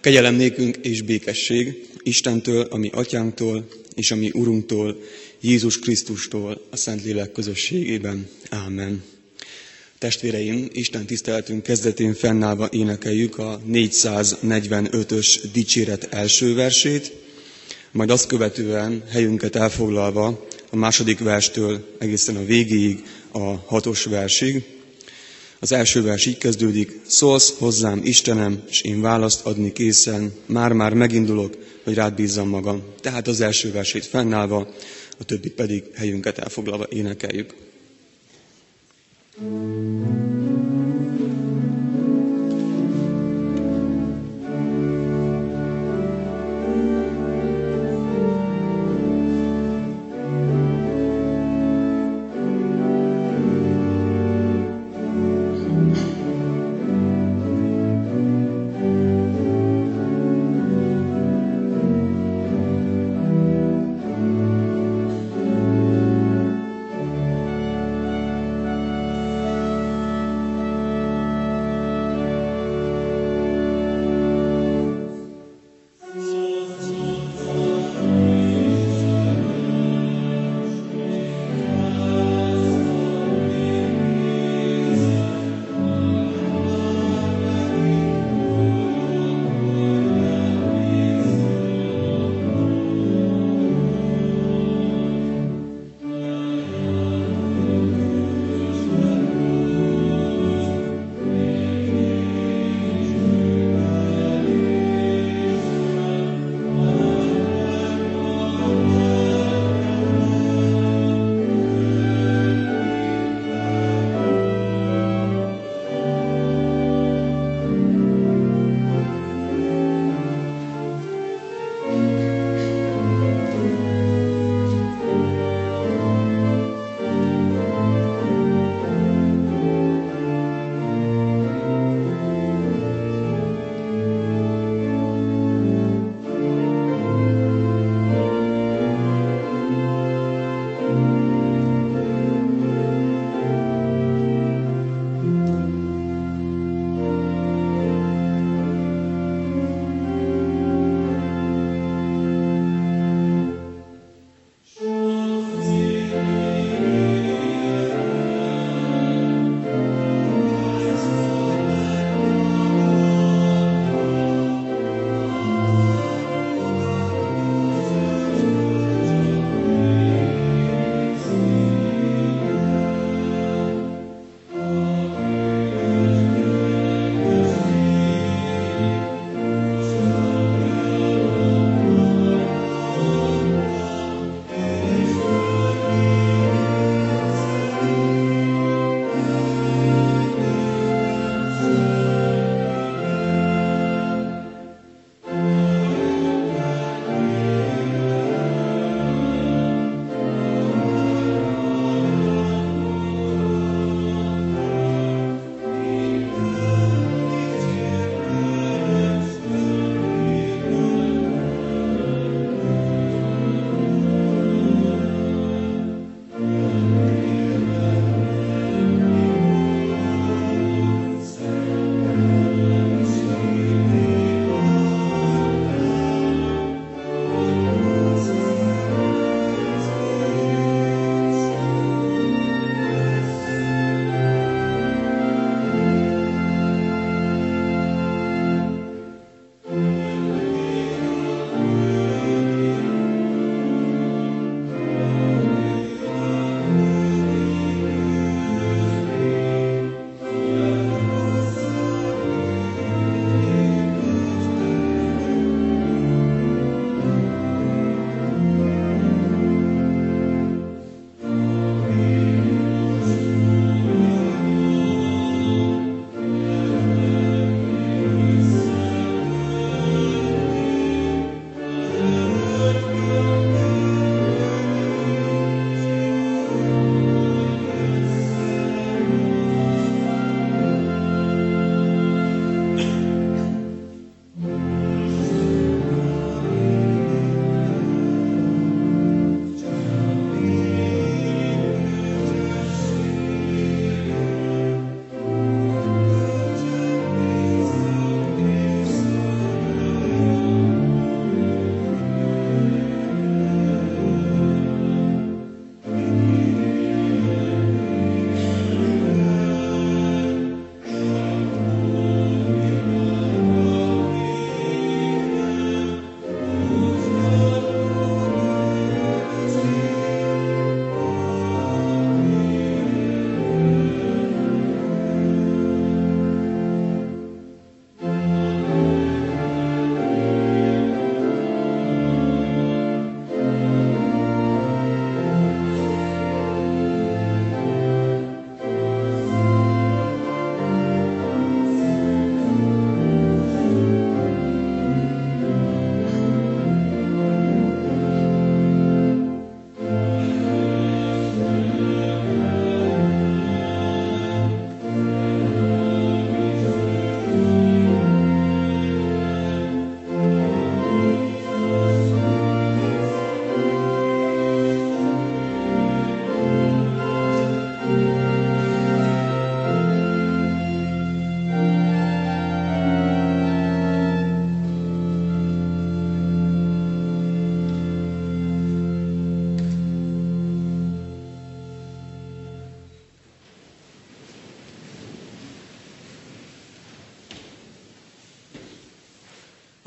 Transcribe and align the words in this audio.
Kegyelem 0.00 0.34
nékünk 0.34 0.76
és 0.76 1.02
békesség 1.02 1.88
Istentől, 2.02 2.66
ami 2.70 2.90
atyánktól, 2.92 3.68
és 3.94 4.10
ami 4.10 4.30
Urunktól, 4.34 5.00
Jézus 5.40 5.78
Krisztustól, 5.78 6.66
a 6.70 6.76
Szentlélek 6.76 7.32
közösségében. 7.32 8.28
Ámen. 8.50 9.02
Testvéreim, 9.98 10.68
Isten 10.72 11.06
tiszteletünk 11.06 11.62
kezdetén 11.62 12.14
fennállva 12.14 12.68
énekeljük 12.72 13.38
a 13.38 13.60
445-ös 13.72 15.38
dicséret 15.52 16.14
első 16.14 16.54
versét, 16.54 17.12
majd 17.92 18.10
azt 18.10 18.26
követően 18.26 19.02
helyünket 19.10 19.56
elfoglalva 19.56 20.46
a 20.70 20.76
második 20.76 21.18
verstől 21.18 21.96
egészen 21.98 22.36
a 22.36 22.44
végéig 22.44 23.02
a 23.32 23.54
hatos 23.66 24.04
versig. 24.04 24.64
Az 25.62 25.72
első 25.72 26.02
vers 26.02 26.26
így 26.26 26.38
kezdődik, 26.38 27.00
szólsz 27.06 27.54
hozzám 27.58 28.00
Istenem, 28.04 28.62
és 28.68 28.80
én 28.82 29.00
választ 29.00 29.46
adni 29.46 29.72
készen, 29.72 30.32
már-már 30.46 30.94
megindulok, 30.94 31.56
hogy 31.84 31.94
rád 31.94 32.14
bízzam 32.14 32.48
magam. 32.48 32.82
Tehát 33.00 33.28
az 33.28 33.40
első 33.40 33.72
versét 33.72 34.04
fennállva, 34.06 34.74
a 35.18 35.24
többit 35.24 35.52
pedig 35.54 35.84
helyünket 35.94 36.38
elfoglalva 36.38 36.86
énekeljük. 36.90 37.54
thank 39.40 40.24
you 40.24 40.29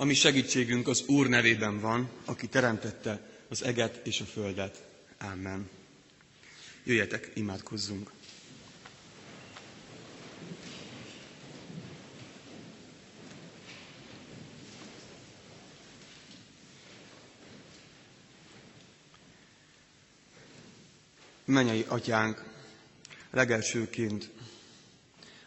ami 0.03 0.13
segítségünk 0.13 0.88
az 0.88 1.03
Úr 1.07 1.27
nevében 1.27 1.79
van, 1.79 2.09
aki 2.25 2.47
teremtette 2.47 3.29
az 3.50 3.63
eget 3.63 4.07
és 4.07 4.19
a 4.21 4.25
földet. 4.25 4.83
Amen. 5.19 5.69
Jöjjetek, 6.83 7.31
imádkozzunk! 7.33 8.11
Menyei 21.45 21.85
atyánk, 21.88 22.44
legelsőként 23.31 24.29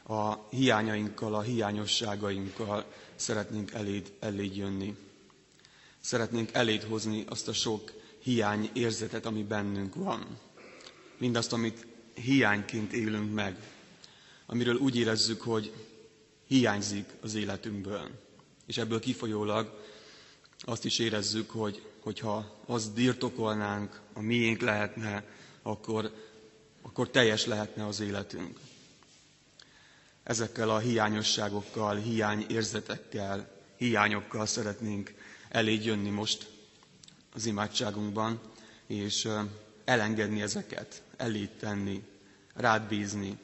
a 0.02 0.48
hiányainkkal, 0.48 1.34
a 1.34 1.40
hiányosságainkkal 1.42 2.84
szeretnénk 3.16 3.70
eléd, 3.72 4.12
eléd 4.20 4.56
jönni. 4.56 4.96
Szeretnénk 6.00 6.52
eléd 6.52 6.82
hozni 6.82 7.24
azt 7.28 7.48
a 7.48 7.52
sok 7.52 7.92
hiány 8.18 8.70
érzetet, 8.72 9.26
ami 9.26 9.42
bennünk 9.42 9.94
van. 9.94 10.38
Mindazt, 11.18 11.52
amit 11.52 11.86
hiányként 12.14 12.92
élünk 12.92 13.34
meg, 13.34 13.56
amiről 14.46 14.74
úgy 14.74 14.96
érezzük, 14.96 15.40
hogy 15.40 15.72
hiányzik 16.46 17.08
az 17.20 17.34
életünkből. 17.34 18.10
És 18.66 18.76
ebből 18.76 19.00
kifolyólag 19.00 19.84
azt 20.60 20.84
is 20.84 20.98
érezzük, 20.98 21.50
hogy 21.50 21.82
hogyha 22.00 22.62
azt 22.66 22.94
birtokolnánk, 22.94 24.00
a 24.12 24.20
miénk 24.20 24.60
lehetne, 24.60 25.24
akkor, 25.62 26.12
akkor 26.82 27.10
teljes 27.10 27.46
lehetne 27.46 27.86
az 27.86 28.00
életünk. 28.00 28.58
Ezekkel 30.26 30.70
a 30.70 30.78
hiányosságokkal, 30.78 31.96
hiányérzetekkel, 31.96 33.48
hiányokkal 33.76 34.46
szeretnénk 34.46 35.14
elégy 35.48 35.84
jönni 35.84 36.10
most 36.10 36.50
az 37.34 37.46
imádságunkban, 37.46 38.40
és 38.86 39.28
elengedni 39.84 40.42
ezeket, 40.42 41.02
elé 41.16 41.44
tenni, 41.58 42.02
rád 42.54 42.88
bízni. 42.88 43.38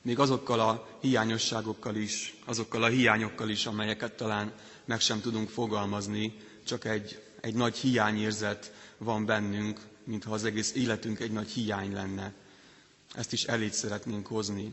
Még 0.00 0.18
azokkal 0.18 0.60
a 0.60 0.98
hiányosságokkal 1.00 1.94
is, 1.96 2.34
azokkal 2.44 2.82
a 2.82 2.88
hiányokkal 2.88 3.48
is, 3.48 3.66
amelyeket 3.66 4.12
talán 4.16 4.52
meg 4.84 5.00
sem 5.00 5.20
tudunk 5.20 5.48
fogalmazni, 5.48 6.36
csak 6.64 6.84
egy, 6.84 7.22
egy 7.40 7.54
nagy 7.54 7.76
hiányérzet 7.76 8.72
van 8.98 9.24
bennünk, 9.26 9.80
mintha 10.04 10.32
az 10.32 10.44
egész 10.44 10.74
életünk 10.74 11.20
egy 11.20 11.32
nagy 11.32 11.50
hiány 11.50 11.92
lenne. 11.92 12.32
Ezt 13.14 13.32
is 13.32 13.44
elég 13.44 13.72
szeretnénk 13.72 14.26
hozni. 14.26 14.72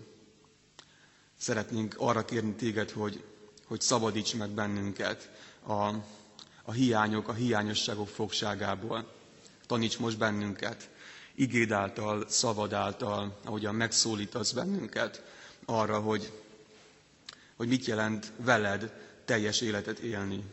Szeretnénk 1.42 1.96
arra 1.98 2.26
kérni 2.26 2.54
téged, 2.54 2.90
hogy, 2.92 3.24
hogy 3.66 3.82
szabadíts 3.82 4.36
meg 4.36 4.50
bennünket 4.50 5.30
a, 5.68 5.74
a 6.64 6.72
hiányok, 6.72 7.28
a 7.28 7.34
hiányosságok 7.34 8.08
fogságából. 8.08 9.12
Taníts 9.68 9.98
most 10.00 10.18
bennünket, 10.18 10.90
igéd 11.36 11.72
által, 11.72 12.26
szavad 12.30 12.74
által, 12.74 13.40
ahogyan 13.44 13.76
megszólítasz 13.76 14.52
bennünket 14.52 15.24
arra, 15.66 16.00
hogy, 16.00 16.32
hogy 17.56 17.68
mit 17.68 17.86
jelent 17.86 18.32
veled 18.38 18.94
teljes 19.26 19.62
életet 19.62 20.00
élni. 20.00 20.44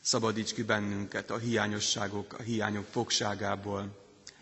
Szabadíts 0.00 0.54
ki 0.54 0.62
bennünket 0.62 1.30
a 1.30 1.38
hiányosságok, 1.38 2.32
a 2.38 2.42
hiányok 2.42 2.86
fogságából. 2.90 3.96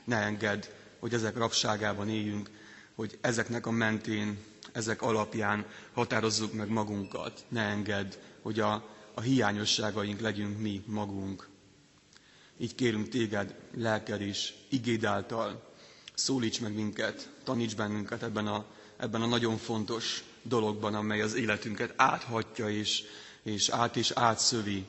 Ne 0.04 0.16
engedd, 0.16 0.64
hogy 0.98 1.14
ezek 1.14 1.36
rabságában 1.36 2.08
éljünk, 2.08 2.50
hogy 2.94 3.18
ezeknek 3.20 3.66
a 3.66 3.70
mentén, 3.70 4.38
ezek 4.72 5.02
alapján 5.02 5.66
határozzuk 5.92 6.52
meg 6.52 6.68
magunkat. 6.68 7.44
Ne 7.48 7.62
engedd, 7.62 8.14
hogy 8.42 8.60
a, 8.60 8.88
a 9.14 9.20
hiányosságaink 9.20 10.20
legyünk 10.20 10.58
mi 10.60 10.82
magunk. 10.86 11.48
Így 12.58 12.74
kérünk 12.74 13.08
téged, 13.08 13.54
lelked 13.76 14.20
is, 14.20 14.54
igéd 14.68 15.04
által, 15.04 15.72
szólíts 16.14 16.60
meg 16.60 16.74
minket, 16.74 17.30
taníts 17.44 17.76
bennünket 17.76 18.22
ebben 18.22 18.46
a, 18.46 18.64
ebben 18.96 19.22
a 19.22 19.26
nagyon 19.26 19.56
fontos 19.56 20.24
dologban, 20.42 20.94
amely 20.94 21.20
az 21.20 21.34
életünket 21.34 21.92
áthatja 21.96 22.70
és, 22.70 23.02
és 23.42 23.68
át 23.68 23.96
és 23.96 24.10
átszövi, 24.10 24.84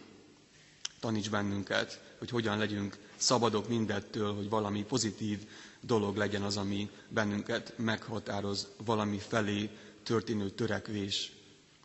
taníts 1.00 1.30
bennünket, 1.30 2.02
hogy 2.20 2.30
hogyan 2.30 2.58
legyünk 2.58 2.98
szabadok 3.16 3.68
mindettől, 3.68 4.36
hogy 4.36 4.50
valami 4.50 4.84
pozitív 4.84 5.40
dolog 5.86 6.16
legyen 6.16 6.42
az, 6.42 6.58
ami 6.58 6.90
bennünket 7.10 7.74
meghatároz, 7.78 8.68
valami 8.86 9.18
felé 9.28 9.70
történő 10.04 10.50
törekvés. 10.50 11.32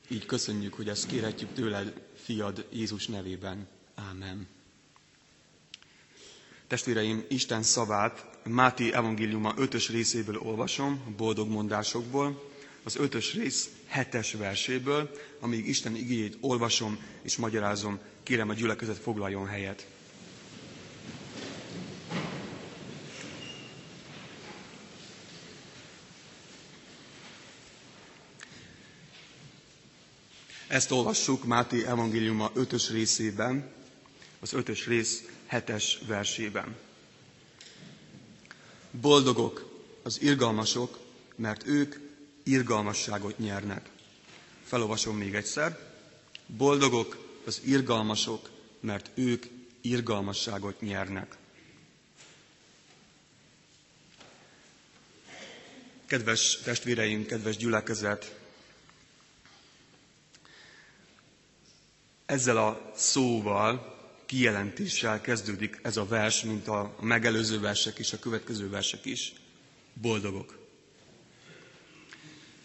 Így 0.09 0.26
köszönjük, 0.26 0.75
hogy 0.75 0.88
ezt 0.88 1.07
kérhetjük 1.07 1.52
tőled, 1.52 2.00
fiad 2.14 2.66
Jézus 2.73 3.07
nevében. 3.07 3.66
Ámen. 3.95 4.47
Testvéreim, 6.66 7.25
Isten 7.28 7.62
szavát 7.62 8.28
Máté 8.45 8.92
evangéliuma 8.92 9.54
ötös 9.57 9.88
részéből 9.88 10.37
olvasom, 10.38 11.14
boldog 11.16 11.49
mondásokból, 11.49 12.49
az 12.83 12.97
ötös 12.97 13.35
rész 13.35 13.69
hetes 13.87 14.33
verséből, 14.33 15.11
amíg 15.40 15.66
Isten 15.69 15.97
igéjét 15.97 16.37
olvasom 16.40 16.99
és 17.23 17.37
magyarázom, 17.37 17.99
Kérem 18.23 18.49
a 18.49 18.54
gyülekezet 18.54 18.97
foglaljon 18.99 19.47
helyet. 19.47 19.87
Ezt 30.71 30.91
olvassuk 30.91 31.45
Máté 31.45 31.85
evangéliuma 31.87 32.50
5 32.55 32.89
részében, 32.89 33.71
az 34.41 34.53
5 34.53 34.85
rész 34.85 35.23
7 35.50 36.07
versében. 36.07 36.77
Boldogok 38.91 39.83
az 40.03 40.23
irgalmasok, 40.23 40.99
mert 41.37 41.67
ők 41.67 41.95
irgalmasságot 42.43 43.39
nyernek. 43.39 43.89
Felolvasom 44.65 45.17
még 45.17 45.35
egyszer. 45.35 45.79
Boldogok 46.47 47.41
az 47.47 47.61
irgalmasok, 47.65 48.50
mert 48.81 49.11
ők 49.15 49.47
irgalmasságot 49.81 50.81
nyernek. 50.81 51.37
Kedves 56.07 56.59
testvéreim, 56.65 57.27
kedves 57.27 57.57
gyülekezet, 57.57 58.39
ezzel 62.30 62.56
a 62.56 62.92
szóval, 62.96 63.99
kijelentéssel 64.26 65.20
kezdődik 65.20 65.78
ez 65.82 65.96
a 65.96 66.04
vers, 66.06 66.42
mint 66.44 66.68
a 66.68 66.96
megelőző 67.00 67.60
versek 67.60 67.99
és 67.99 68.12
a 68.12 68.18
következő 68.18 68.68
versek 68.68 69.04
is. 69.04 69.32
Boldogok. 69.94 70.58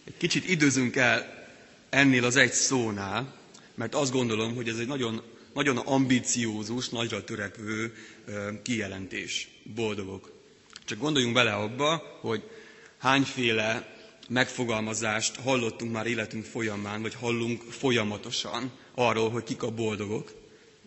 Egy 0.04 0.18
kicsit 0.18 0.50
időzünk 0.50 0.96
el 0.96 1.48
ennél 1.90 2.26
az 2.26 2.36
egy 2.36 2.52
szónál, 2.52 3.36
mert 3.76 3.96
azt 3.96 4.12
gondolom, 4.12 4.56
hogy 4.56 4.68
ez 4.70 4.78
egy 4.78 4.88
nagyon, 4.88 5.22
nagyon 5.54 5.78
ambiciózus, 5.78 6.90
nagyra 6.90 7.24
törekvő 7.24 7.94
kijelentés. 8.64 9.48
Boldogok. 9.76 10.32
Csak 10.86 10.98
gondoljunk 11.00 11.34
bele 11.36 11.54
abba, 11.54 12.18
hogy 12.22 12.44
hányféle 12.98 13.95
megfogalmazást 14.30 15.36
hallottunk 15.36 15.92
már 15.92 16.06
életünk 16.06 16.46
folyamán, 16.46 17.02
vagy 17.02 17.14
hallunk 17.16 17.62
folyamatosan 17.62 18.72
arról, 18.94 19.30
hogy 19.30 19.44
kik 19.44 19.64
a 19.64 19.72
boldogok. 19.72 20.34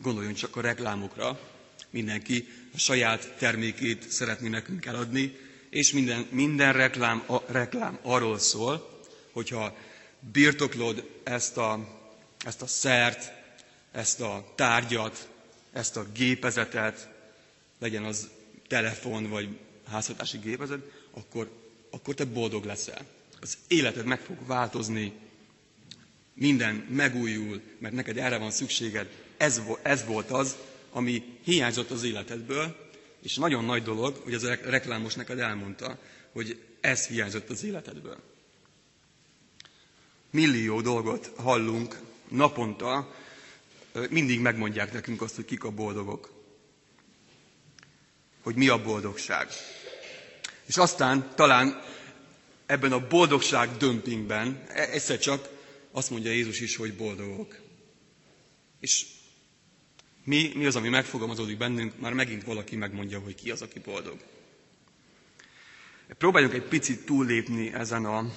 Gondoljunk 0.02 0.37
csak 0.37 0.57
a 0.57 0.61
reklámokra. 0.61 1.40
Mindenki 1.90 2.49
a 2.75 2.78
saját 2.78 3.35
termékét 3.38 4.11
szeretné 4.11 4.49
nekünk 4.49 4.87
eladni, 4.87 5.37
és 5.71 5.92
minden, 5.92 6.26
minden 6.30 6.73
reklám, 6.73 7.23
a, 7.26 7.42
reklám 7.52 7.99
arról 8.02 8.38
szól, 8.38 9.00
hogyha 9.33 9.76
birtoklod 10.33 11.09
ezt 11.25 11.57
a 11.57 11.97
ezt 12.45 12.62
a 12.62 12.66
szert, 12.66 13.33
ezt 13.92 14.21
a 14.21 14.52
tárgyat, 14.54 15.28
ezt 15.73 15.97
a 15.97 16.07
gépezetet, 16.14 17.09
legyen 17.78 18.04
az 18.04 18.28
telefon 18.68 19.28
vagy 19.28 19.59
házhatási 19.90 20.38
gépezet, 20.38 20.80
akkor, 21.11 21.50
akkor 21.90 22.14
te 22.14 22.25
boldog 22.25 22.64
leszel. 22.64 23.07
Az 23.40 23.59
életed 23.68 24.04
meg 24.04 24.21
fog 24.21 24.47
változni, 24.47 25.12
minden 26.35 26.75
megújul, 26.75 27.62
mert 27.78 27.95
neked 27.95 28.16
erre 28.16 28.38
van 28.38 28.50
szükséged. 28.50 29.09
Ez, 29.37 29.62
ez 29.83 30.04
volt 30.04 30.30
az, 30.30 30.57
ami 30.90 31.38
hiányzott 31.45 31.90
az 31.90 32.02
életedből, 32.02 32.76
és 33.23 33.37
nagyon 33.37 33.64
nagy 33.64 33.83
dolog, 33.83 34.16
hogy 34.16 34.35
az 34.35 34.42
a 34.42 34.54
reklámos 34.54 35.14
neked 35.14 35.38
elmondta, 35.38 35.99
hogy 36.33 36.62
ez 36.80 37.07
hiányzott 37.07 37.50
az 37.50 37.64
életedből. 37.64 38.18
Millió 40.30 40.80
dolgot 40.80 41.33
hallunk 41.37 42.00
naponta 42.28 43.14
mindig 44.11 44.40
megmondják 44.40 44.92
nekünk 44.92 45.23
azt, 45.23 45.35
hogy 45.35 45.45
kik 45.45 45.64
a 45.64 45.71
boldogok. 45.71 46.33
Hogy 48.42 48.54
mi 48.54 48.68
a 48.68 48.83
boldogság. 48.83 49.49
És 50.66 50.76
aztán 50.76 51.33
talán 51.35 51.83
ebben 52.69 52.93
a 52.93 53.07
boldogság 53.07 53.77
dömpingben 53.77 54.63
e, 54.69 54.89
egyszer 54.91 55.19
csak 55.19 55.49
azt 55.93 56.11
mondja 56.11 56.31
Jézus 56.31 56.61
is, 56.61 56.77
hogy 56.77 56.95
boldogok. 56.95 57.57
És 58.81 59.07
mi, 60.25 60.53
mi 60.55 60.67
az, 60.67 60.77
ami 60.77 60.89
megfogalmazódik 60.89 61.59
bennünk, 61.59 62.01
már 62.01 62.13
megint 62.13 62.45
valaki 62.45 62.77
megmondja, 62.77 63.19
hogy 63.19 63.35
ki 63.35 63.51
az, 63.51 63.63
aki 63.63 63.79
boldog. 63.79 64.17
Próbáljunk 66.19 66.55
egy 66.55 66.63
picit 66.69 67.05
túllépni 67.05 67.73
ezen 67.75 68.05
a, 68.05 68.33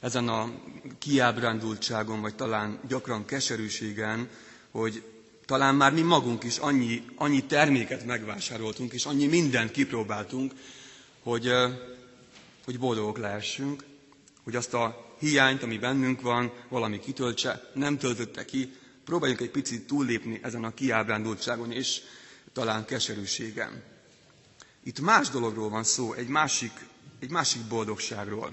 ezen 0.00 0.28
a 0.28 0.52
kiábrándultságon, 0.98 2.20
vagy 2.20 2.34
talán 2.34 2.80
gyakran 2.88 3.24
keserűségen, 3.24 4.28
hogy 4.70 5.02
talán 5.44 5.74
már 5.74 5.92
mi 5.92 6.00
magunk 6.02 6.44
is 6.44 6.58
annyi, 6.58 7.02
annyi 7.14 7.44
terméket 7.44 8.04
megvásároltunk, 8.04 8.92
és 8.92 9.04
annyi 9.04 9.26
mindent 9.26 9.70
kipróbáltunk, 9.70 10.52
hogy, 11.22 11.50
hogy 12.66 12.78
boldogok 12.78 13.18
lehessünk, 13.18 13.84
hogy 14.44 14.56
azt 14.56 14.74
a 14.74 15.14
hiányt, 15.18 15.62
ami 15.62 15.78
bennünk 15.78 16.20
van, 16.20 16.52
valami 16.68 17.00
kitöltse, 17.00 17.70
nem 17.74 17.98
töltötte 17.98 18.44
ki, 18.44 18.72
próbáljunk 19.04 19.40
egy 19.40 19.50
picit 19.50 19.86
túllépni 19.86 20.40
ezen 20.42 20.64
a 20.64 20.74
kiábrándultságon 20.74 21.72
és 21.72 22.00
talán 22.52 22.84
keserűségen. 22.84 23.82
Itt 24.82 25.00
más 25.00 25.28
dologról 25.28 25.68
van 25.68 25.84
szó, 25.84 26.12
egy 26.12 26.28
másik, 26.28 26.72
egy 27.18 27.30
másik 27.30 27.62
boldogságról. 27.62 28.50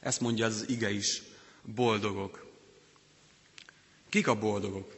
Ezt 0.00 0.20
mondja 0.20 0.46
az 0.46 0.64
ige 0.68 0.90
is, 0.90 1.22
boldogok. 1.62 2.46
Kik 4.08 4.26
a 4.28 4.38
boldogok? 4.38 4.94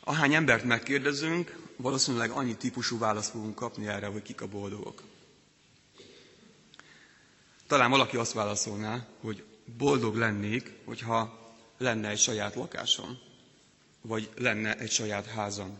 Ahány 0.00 0.34
embert 0.34 0.64
megkérdezünk, 0.64 1.61
valószínűleg 1.76 2.30
annyi 2.30 2.56
típusú 2.56 2.98
választ 2.98 3.30
fogunk 3.30 3.54
kapni 3.54 3.86
erre, 3.86 4.06
hogy 4.06 4.22
kik 4.22 4.40
a 4.40 4.46
boldogok. 4.46 5.02
Talán 7.66 7.90
valaki 7.90 8.16
azt 8.16 8.32
válaszolná, 8.32 9.06
hogy 9.20 9.44
boldog 9.78 10.16
lennék, 10.16 10.72
hogyha 10.84 11.40
lenne 11.78 12.08
egy 12.08 12.18
saját 12.18 12.54
lakásom, 12.54 13.18
vagy 14.00 14.30
lenne 14.38 14.78
egy 14.78 14.90
saját 14.90 15.26
házam. 15.26 15.78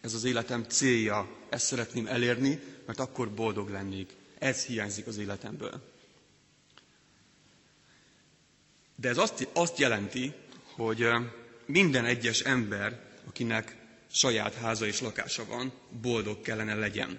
Ez 0.00 0.14
az 0.14 0.24
életem 0.24 0.64
célja, 0.64 1.28
ezt 1.48 1.66
szeretném 1.66 2.06
elérni, 2.06 2.60
mert 2.86 2.98
akkor 3.00 3.30
boldog 3.34 3.68
lennék. 3.68 4.16
Ez 4.38 4.64
hiányzik 4.64 5.06
az 5.06 5.18
életemből. 5.18 5.82
De 8.94 9.08
ez 9.08 9.18
azt, 9.18 9.48
azt 9.52 9.78
jelenti, 9.78 10.32
hogy 10.76 11.06
minden 11.66 12.04
egyes 12.04 12.40
ember, 12.40 13.00
akinek 13.26 13.76
saját 14.12 14.54
háza 14.54 14.86
és 14.86 15.00
lakása 15.00 15.44
van, 15.44 15.72
boldog 16.00 16.40
kellene 16.40 16.74
legyen. 16.74 17.18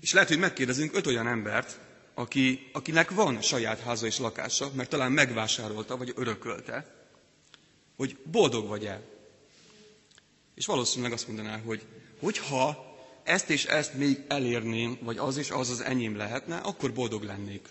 És 0.00 0.12
lehet, 0.12 0.28
hogy 0.28 0.38
megkérdezünk 0.38 0.96
öt 0.96 1.06
olyan 1.06 1.26
embert, 1.26 1.78
aki, 2.14 2.70
akinek 2.72 3.10
van 3.10 3.40
saját 3.40 3.80
háza 3.80 4.06
és 4.06 4.18
lakása, 4.18 4.70
mert 4.74 4.88
talán 4.88 5.12
megvásárolta, 5.12 5.96
vagy 5.96 6.12
örökölte, 6.16 7.06
hogy 7.96 8.16
boldog 8.24 8.66
vagy-e. 8.66 9.02
És 10.54 10.66
valószínűleg 10.66 11.12
azt 11.12 11.26
mondaná, 11.26 11.58
hogy 11.58 11.82
hogyha 12.20 12.90
ezt 13.22 13.50
és 13.50 13.64
ezt 13.64 13.94
még 13.94 14.24
elérném, 14.28 14.98
vagy 15.00 15.18
az 15.18 15.36
és 15.36 15.50
az 15.50 15.70
az 15.70 15.80
enyém 15.80 16.16
lehetne, 16.16 16.56
akkor 16.56 16.92
boldog 16.92 17.22
lennék. 17.22 17.68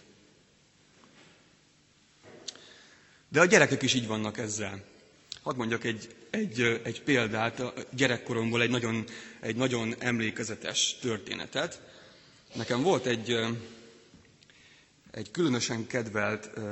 De 3.29 3.39
a 3.39 3.45
gyerekek 3.45 3.81
is 3.81 3.93
így 3.93 4.07
vannak 4.07 4.37
ezzel. 4.37 4.83
Hadd 5.43 5.55
mondjak 5.55 5.83
egy, 5.83 6.15
egy, 6.31 6.81
egy 6.83 7.01
példát 7.03 7.59
a 7.59 7.73
gyerekkoromból, 7.95 8.61
egy 8.61 8.69
nagyon, 8.69 9.03
egy 9.39 9.55
nagyon 9.55 9.95
emlékezetes 9.99 10.95
történetet. 11.01 11.81
Nekem 12.55 12.81
volt 12.81 13.05
egy, 13.05 13.37
egy 15.11 15.31
különösen 15.31 15.87
kedvelt 15.87 16.49
uh, 16.57 16.63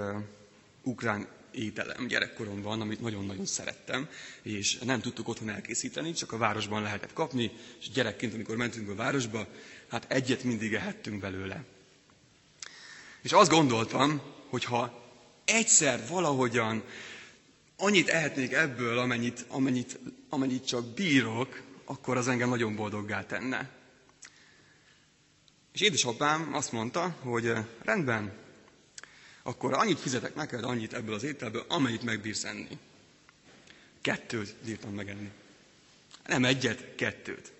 ukrán 0.84 1.28
ételem 1.52 2.08
gyerekkoromban, 2.08 2.82
amit 2.82 3.02
nagyon-nagyon 3.02 3.46
szerettem, 3.46 4.10
és 4.42 4.78
nem 4.78 5.02
tudtuk 5.02 5.28
otthon 5.28 5.50
elkészíteni, 5.50 6.12
csak 6.14 6.32
a 6.32 6.38
városban 6.38 6.82
lehetett 6.82 7.14
kapni, 7.14 7.52
és 7.80 7.90
gyerekként, 7.90 8.34
amikor 8.34 8.56
mentünk 8.56 8.90
a 8.90 8.96
városba, 8.96 9.48
hát 9.90 10.06
egyet 10.12 10.44
mindig 10.44 10.74
ehettünk 10.74 11.20
belőle. 11.20 11.64
És 13.22 13.32
azt 13.32 13.50
gondoltam, 13.52 14.22
hogy 14.50 14.64
ha 14.64 15.04
egyszer 15.46 16.08
valahogyan 16.10 16.84
annyit 17.82 18.08
ehetnék 18.10 18.52
ebből, 18.54 18.98
amennyit, 18.98 19.46
amennyit, 19.48 20.00
amennyit 20.30 20.66
csak 20.68 20.86
bírok, 20.94 21.62
akkor 21.86 22.18
az 22.18 22.28
engem 22.28 22.50
nagyon 22.50 22.76
boldoggá 22.76 23.26
tenne. 23.26 23.70
És 25.74 25.82
édesapám 25.82 26.54
azt 26.54 26.72
mondta, 26.72 27.16
hogy 27.22 27.54
rendben, 27.84 28.34
akkor 29.44 29.74
annyit 29.74 30.00
fizetek 30.00 30.36
neked, 30.36 30.64
annyit 30.64 30.94
ebből 30.94 31.14
az 31.14 31.24
ételből, 31.24 31.66
amennyit 31.68 32.04
megbírsz 32.04 32.44
enni. 32.44 32.78
Kettőt 34.02 34.56
bírtam 34.66 34.94
megenni. 34.94 35.30
Nem 36.26 36.46
egyet, 36.46 36.96
kettőt. 36.96 37.52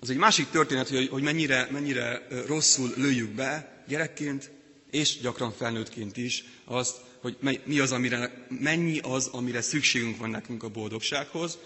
Az 0.00 0.10
egy 0.10 0.16
másik 0.16 0.50
történet, 0.50 0.88
hogy, 0.88 1.08
hogy 1.08 1.22
mennyire, 1.22 1.68
mennyire 1.70 2.26
rosszul 2.46 2.92
lőjük 2.96 3.30
be 3.30 3.82
gyerekként, 3.88 4.50
és 4.90 5.18
gyakran 5.20 5.52
felnőttként 5.52 6.16
is 6.16 6.44
azt, 6.64 6.96
hogy 7.34 7.60
mi 7.64 7.78
az, 7.78 7.92
amire, 7.92 8.46
mennyi 8.60 8.98
az, 8.98 9.26
amire 9.26 9.60
szükségünk 9.60 10.16
van 10.18 10.30
nekünk 10.30 10.62
a 10.62 10.68
boldogsághoz, 10.68 11.58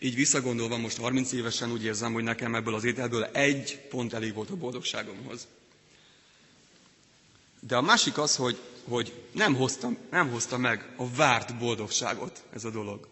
így 0.00 0.14
visszagondolva 0.14 0.76
most 0.76 0.96
30 0.96 1.32
évesen 1.32 1.72
úgy 1.72 1.84
érzem, 1.84 2.12
hogy 2.12 2.22
nekem 2.22 2.54
ebből 2.54 2.74
az 2.74 2.84
ételből 2.84 3.24
egy 3.24 3.78
pont 3.88 4.12
elég 4.12 4.34
volt 4.34 4.50
a 4.50 4.56
boldogságomhoz. 4.56 5.46
De 7.60 7.76
a 7.76 7.80
másik 7.82 8.18
az, 8.18 8.36
hogy, 8.36 8.58
hogy 8.84 9.12
nem, 9.32 9.54
hoztam, 9.54 9.96
nem 10.10 10.30
hozta 10.30 10.58
meg 10.58 10.92
a 10.96 11.10
várt 11.10 11.58
boldogságot 11.58 12.42
ez 12.52 12.64
a 12.64 12.70
dolog. 12.70 13.08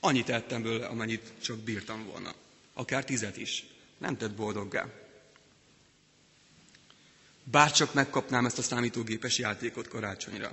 Annyit 0.00 0.28
ettem 0.28 0.62
bőle, 0.62 0.86
amennyit 0.86 1.32
csak 1.42 1.58
bírtam 1.58 2.04
volna. 2.06 2.34
Akár 2.74 3.04
tizet 3.04 3.36
is. 3.36 3.64
Nem 3.98 4.16
tett 4.16 4.32
boldoggá. 4.34 4.88
Bárcsak 7.44 7.94
megkapnám 7.94 8.46
ezt 8.46 8.58
a 8.58 8.62
számítógépes 8.62 9.38
játékot 9.38 9.88
karácsonyra. 9.88 10.50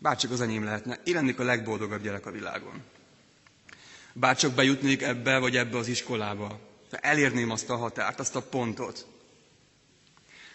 Bárcsak 0.00 0.30
az 0.30 0.40
enyém 0.40 0.64
lehetne. 0.64 1.00
Én 1.04 1.14
lennék 1.14 1.38
a 1.38 1.42
legboldogabb 1.44 2.02
gyerek 2.02 2.26
a 2.26 2.30
világon. 2.30 2.82
Bárcsak 4.12 4.54
bejutnék 4.54 5.02
ebbe 5.02 5.38
vagy 5.38 5.56
ebbe 5.56 5.78
az 5.78 5.88
iskolába. 5.88 6.60
Elérném 6.90 7.50
azt 7.50 7.70
a 7.70 7.76
határt, 7.76 8.20
azt 8.20 8.36
a 8.36 8.42
pontot. 8.42 9.06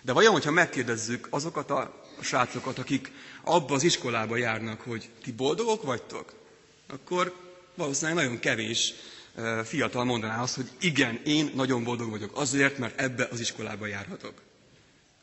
De 0.02 0.14
vajon, 0.14 0.32
hogyha 0.34 0.52
megkérdezzük 0.52 1.28
azokat 1.30 1.70
a 1.70 2.04
srácokat, 2.22 2.78
akik 2.78 3.12
abba 3.44 3.74
az 3.74 3.84
iskolába 3.84 4.38
járnak, 4.38 4.82
hogy 4.82 5.10
ti 5.24 5.32
boldogok 5.32 5.84
vagytok, 5.84 6.34
akkor 6.88 7.36
valószínűleg 7.76 8.24
nagyon 8.24 8.40
kevés 8.40 8.94
fiatal 9.64 10.04
mondaná 10.04 10.42
azt, 10.42 10.56
hogy 10.56 10.70
igen, 10.80 11.20
én 11.26 11.52
nagyon 11.56 11.84
boldog 11.84 12.10
vagyok 12.10 12.32
azért, 12.38 12.78
mert 12.78 13.00
ebbe 13.02 13.28
az 13.32 13.40
iskolába 13.40 13.86
járhatok. 13.86 14.42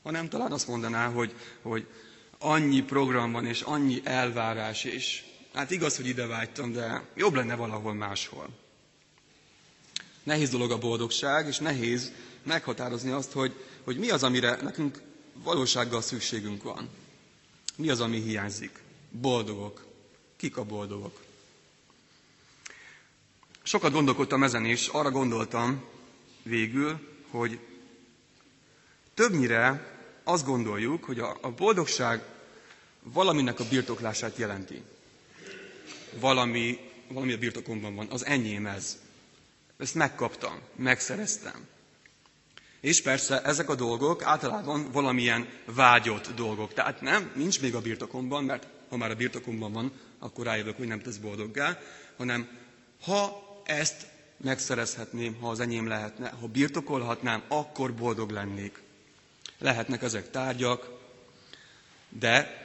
Hanem 0.02 0.28
talán 0.28 0.52
azt 0.52 0.66
mondaná, 0.68 1.06
hogy, 1.08 1.34
hogy 1.62 1.86
annyi 2.38 2.82
program 2.82 3.32
van, 3.32 3.46
és 3.46 3.60
annyi 3.60 4.00
elvárás, 4.04 4.84
és 4.84 5.24
hát 5.54 5.70
igaz, 5.70 5.96
hogy 5.96 6.06
ide 6.06 6.26
vágytam, 6.26 6.72
de 6.72 7.02
jobb 7.16 7.34
lenne 7.34 7.54
valahol 7.54 7.94
máshol. 7.94 8.48
Nehéz 10.22 10.50
dolog 10.50 10.70
a 10.70 10.78
boldogság, 10.78 11.46
és 11.46 11.58
nehéz 11.58 12.12
meghatározni 12.42 13.10
azt, 13.10 13.32
hogy, 13.32 13.54
hogy 13.84 13.98
mi 13.98 14.10
az, 14.10 14.22
amire 14.22 14.58
nekünk 14.62 15.00
valósággal 15.34 16.00
szükségünk 16.02 16.62
van. 16.62 16.88
Mi 17.76 17.88
az, 17.90 18.00
ami 18.00 18.20
hiányzik? 18.20 18.82
Boldogok. 19.10 19.86
Kik 20.36 20.56
a 20.56 20.64
boldogok? 20.64 21.21
Sokat 23.62 23.92
gondolkodtam 23.92 24.42
ezen 24.42 24.64
is, 24.64 24.86
arra 24.88 25.10
gondoltam 25.10 25.84
végül, 26.42 26.98
hogy 27.30 27.58
többnyire 29.14 29.90
azt 30.24 30.44
gondoljuk, 30.46 31.04
hogy 31.04 31.18
a, 31.18 31.38
boldogság 31.56 32.22
valaminek 33.02 33.60
a 33.60 33.68
birtoklását 33.68 34.36
jelenti. 34.36 34.82
Valami, 36.20 36.78
valami 37.08 37.32
a 37.32 37.38
birtokomban 37.38 37.94
van, 37.94 38.06
az 38.10 38.24
enyém 38.24 38.66
ez. 38.66 38.98
Ezt 39.78 39.94
megkaptam, 39.94 40.58
megszereztem. 40.76 41.66
És 42.80 43.02
persze 43.02 43.42
ezek 43.42 43.68
a 43.68 43.74
dolgok 43.74 44.22
általában 44.22 44.90
valamilyen 44.92 45.48
vágyott 45.64 46.34
dolgok. 46.34 46.72
Tehát 46.74 47.00
nem, 47.00 47.32
nincs 47.34 47.60
még 47.60 47.74
a 47.74 47.80
birtokomban, 47.80 48.44
mert 48.44 48.66
ha 48.88 48.96
már 48.96 49.10
a 49.10 49.14
birtokomban 49.14 49.72
van, 49.72 49.92
akkor 50.18 50.44
rájövök, 50.44 50.76
hogy 50.76 50.86
nem 50.86 51.00
tesz 51.02 51.16
boldoggá, 51.16 51.78
hanem 52.16 52.48
ha 53.02 53.51
ezt 53.64 54.06
megszerezhetném, 54.36 55.34
ha 55.40 55.48
az 55.50 55.60
enyém 55.60 55.88
lehetne, 55.88 56.28
ha 56.40 56.46
birtokolhatnám, 56.46 57.42
akkor 57.48 57.94
boldog 57.94 58.30
lennék. 58.30 58.82
Lehetnek 59.58 60.02
ezek 60.02 60.30
tárgyak, 60.30 60.90
de 62.08 62.60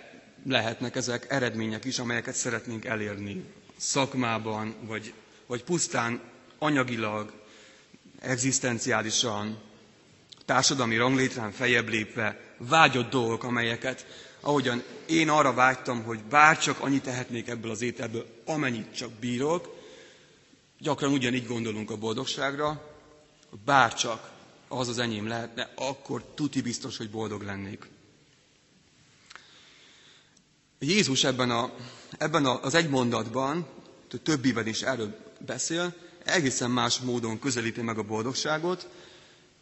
lehetnek 0.45 0.95
ezek 0.95 1.25
eredmények 1.29 1.85
is, 1.85 1.99
amelyeket 1.99 2.35
szeretnénk 2.35 2.85
elérni 2.85 3.43
szakmában, 3.77 4.75
vagy, 4.81 5.13
vagy 5.45 5.63
pusztán 5.63 6.21
anyagilag, 6.57 7.31
egzisztenciálisan, 8.19 9.57
társadalmi 10.45 10.97
ranglétrán 10.97 11.51
fejebb 11.51 11.87
lépve 11.89 12.39
vágyott 12.57 13.09
dolgok, 13.09 13.43
amelyeket, 13.43 14.05
ahogyan 14.39 14.83
én 15.05 15.29
arra 15.29 15.53
vágytam, 15.53 16.03
hogy 16.03 16.19
bárcsak 16.23 16.79
annyit 16.79 17.03
tehetnék 17.03 17.47
ebből 17.47 17.71
az 17.71 17.81
ételből, 17.81 18.25
amennyit 18.45 18.95
csak 18.95 19.11
bírok, 19.11 19.76
gyakran 20.79 21.11
ugyanígy 21.11 21.47
gondolunk 21.47 21.91
a 21.91 21.97
boldogságra, 21.97 22.95
bárcsak 23.65 24.31
az 24.67 24.87
az 24.87 24.97
enyém 24.99 25.27
lehetne, 25.27 25.69
akkor 25.75 26.23
tuti 26.35 26.61
biztos, 26.61 26.97
hogy 26.97 27.09
boldog 27.09 27.41
lennék. 27.41 27.89
Jézus 30.79 31.23
ebben, 31.23 31.49
a, 31.51 31.71
ebben 32.17 32.45
az 32.45 32.73
egy 32.73 32.89
mondatban, 32.89 33.65
többiben 34.23 34.67
is 34.67 34.81
erről 34.81 35.17
beszél, 35.45 35.93
egészen 36.25 36.71
más 36.71 36.99
módon 36.99 37.39
közelíti 37.39 37.81
meg 37.81 37.97
a 37.97 38.03
boldogságot. 38.03 38.87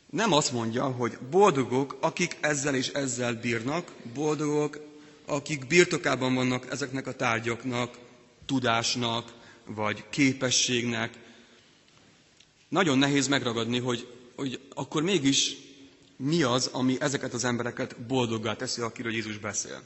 Nem 0.10 0.32
azt 0.32 0.52
mondja, 0.52 0.84
hogy 0.86 1.18
boldogok, 1.30 1.98
akik 2.00 2.38
ezzel 2.42 2.76
és 2.76 2.88
ezzel 2.88 3.34
bírnak, 3.34 3.92
boldogok, 4.14 4.80
akik 5.26 5.68
birtokában 5.68 6.34
vannak 6.36 6.72
ezeknek 6.72 7.08
a 7.08 7.16
tárgyaknak, 7.16 7.98
tudásnak, 8.46 9.34
vagy 9.66 10.04
képességnek. 10.10 11.18
Nagyon 12.70 12.98
nehéz 12.98 13.28
megragadni, 13.28 13.80
hogy, 13.80 14.08
hogy 14.36 14.60
akkor 14.74 15.04
mégis 15.04 15.56
mi 16.18 16.44
az, 16.44 16.68
ami 16.72 16.98
ezeket 17.00 17.34
az 17.34 17.44
embereket 17.44 18.00
boldoggá 18.02 18.56
teszi, 18.56 18.82
akiről 18.82 19.12
Jézus 19.14 19.38
beszél. 19.38 19.82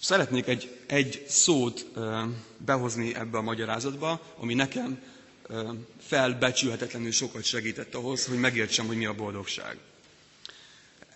Szeretnék 0.00 0.46
egy, 0.46 0.78
egy 0.86 1.24
szót 1.28 1.86
behozni 2.58 3.14
ebbe 3.14 3.38
a 3.38 3.42
magyarázatba, 3.42 4.34
ami 4.38 4.54
nekem 4.54 4.98
felbecsülhetetlenül 6.00 7.10
sokat 7.10 7.44
segített 7.44 7.94
ahhoz, 7.94 8.26
hogy 8.26 8.38
megértsem, 8.38 8.86
hogy 8.86 8.96
mi 8.96 9.04
a 9.06 9.14
boldogság. 9.14 9.78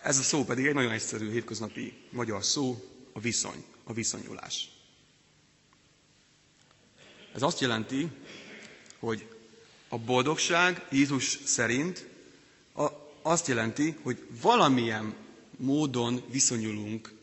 Ez 0.01 0.17
a 0.17 0.21
szó 0.21 0.43
pedig 0.43 0.65
egy 0.65 0.73
nagyon 0.73 0.91
egyszerű 0.91 1.31
hétköznapi 1.31 1.93
magyar 2.09 2.43
szó, 2.43 2.83
a 3.13 3.19
viszony, 3.19 3.63
a 3.83 3.93
viszonyulás. 3.93 4.69
Ez 7.33 7.41
azt 7.41 7.59
jelenti, 7.59 8.07
hogy 8.99 9.27
a 9.89 9.97
boldogság 9.97 10.85
Jézus 10.91 11.39
szerint 11.45 12.07
azt 13.21 13.47
jelenti, 13.47 13.97
hogy 14.03 14.27
valamilyen 14.41 15.15
módon 15.57 16.23
viszonyulunk 16.29 17.13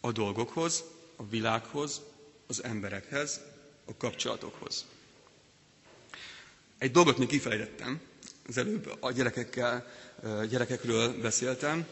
a 0.00 0.12
dolgokhoz, 0.12 0.84
a 1.16 1.26
világhoz, 1.26 2.00
az 2.46 2.64
emberekhez, 2.64 3.40
a 3.84 3.96
kapcsolatokhoz. 3.96 4.84
Egy 6.78 6.90
dolgot 6.90 7.18
még 7.18 7.28
kifelejtettem, 7.28 8.00
az 8.48 8.56
előbb 8.56 8.96
a 9.00 9.12
gyerekekkel, 9.12 9.86
gyerekekről 10.50 11.20
beszéltem, 11.20 11.86